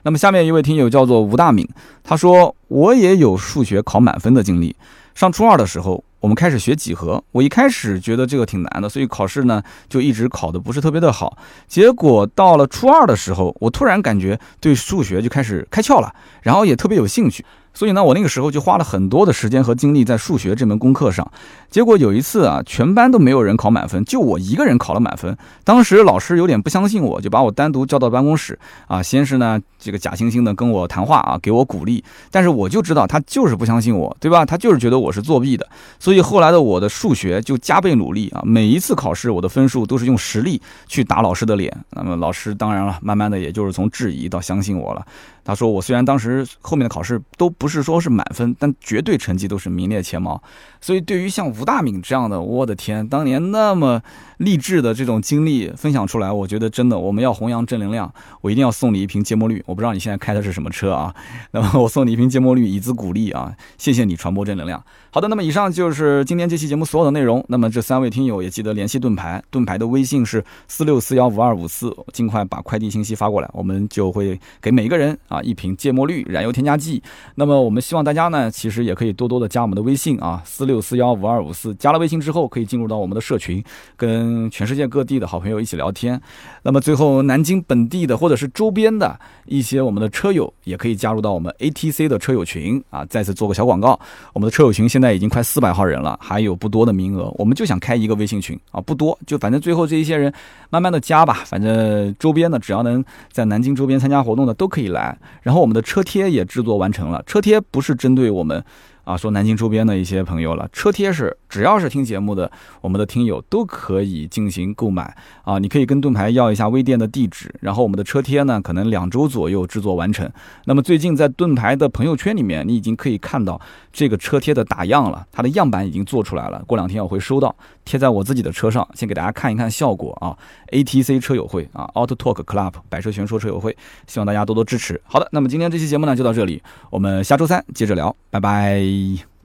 [0.05, 1.69] 那么下面一位听友叫做吴大敏，
[2.05, 4.75] 他说我也有数学考满分的经历。
[5.17, 11.37] 上初二的时候，我们开始学几何，我一开始觉得这个挺难的，所以考试呢就一直考的不是特别的好。
[11.67, 17.45] 结果到了初二的时候，我突然感觉对数学就开始开窍了，然后也特别有兴趣。
[17.77, 21.31] 所以呢，我那个时候就花了很多的时间和精力在数学这门功课上。
[21.71, 25.37] 结果有一次啊，全班都没有人考满分，就我一个人考了满分。
[25.63, 32.03] 当时老师有点不相信我，就把我单独叫到办公室啊，先是呢这个假惺惺的跟我谈话啊，给我鼓励。
[32.31, 34.47] 但是我就知道他就是不相信我，对吧？
[34.47, 35.69] 他就是觉得我是作弊的。
[35.99, 41.71] 所以后来的我的数学就加倍努力啊，每一次考试我的分数都是用实力去打老师的脸。
[41.91, 45.05] 那么老师当然了，慢慢的也就是从质疑到相信我了。
[45.47, 47.69] 他说我虽然当时后面的考试都不。
[47.69, 50.43] 是说是满分，但绝对成绩都是名列前茅。
[50.81, 54.01] 所以对于像吴大敏这样的，我的天，当年那么
[54.39, 59.63] 励志的这种经历分享出来，我觉得真的我们要弘扬正能量，我一定要送你一瓶芥末绿。
[59.67, 61.15] 我不知道你现在开的是什么车啊？
[61.53, 63.55] 那么我送你一瓶芥末绿，以资鼓励啊！
[63.77, 64.83] 谢谢你传播正能量。
[65.17, 67.43] 好的，那么以上就是今天这期节目所有的内容。
[67.49, 77.03] 那么这三位听友也记得联系盾牌，盾牌的微信是四六四幺五二五四，尽快把快递信息发过来，我们就会给每一个人啊一瓶芥末绿燃油添加剂。
[77.35, 81.75] 那么我们希望大家呢，其实也可以多多的加我们的微信啊，四六四幺五二五四。
[81.77, 83.65] 加了微信之后，可以进入到我们的社群，
[83.97, 86.21] 跟全世界各地的好朋友一起聊天。
[86.63, 93.03] 那么最后，南京本地的或者是周边的一些我们的车友，也可以加入到我们 ATC 的车友群啊。
[93.07, 93.99] 再次做个小广告，
[94.35, 100.33] 我们的车友群现在已经快四百号人了，还有不多的名额，我们就想开一个微信群啊，不多，就反正最后这一些人
[100.71, 101.43] 慢慢的加吧。
[101.45, 105.19] 反正周边的只要能在南京周边参加活动的都可以来。
[105.43, 108.65] 然后我们的车贴也制作完成了，车贴不是针对我们。
[109.07, 112.51] 啊，说南京周边的一些朋友了，车贴是只要是听节目的，
[112.81, 115.61] 我们的听友都可以进行购买啊。
[115.61, 120.29] 你可以跟盾牌要一下微店的地址，然后我们的车贴呢，可能两周左右制作完成。
[120.65, 123.61] 那么最近在盾牌的朋友圈里面，你已经可以看到
[123.93, 127.55] 这个车贴的打样了，它的样板已经做出来了，过两天我会收到，
[127.85, 130.37] 贴在我自己的车上，先给大家看一看效果啊。
[130.73, 133.77] ATC 车友会啊，Auto Talk Club 百车全说车友会，
[134.09, 135.01] 希望大家多多支持。
[135.05, 138.96] 好的，那么今天这期节目呢就到这里，我们下周三接着聊，拜拜。
[138.97, 139.36] Bye.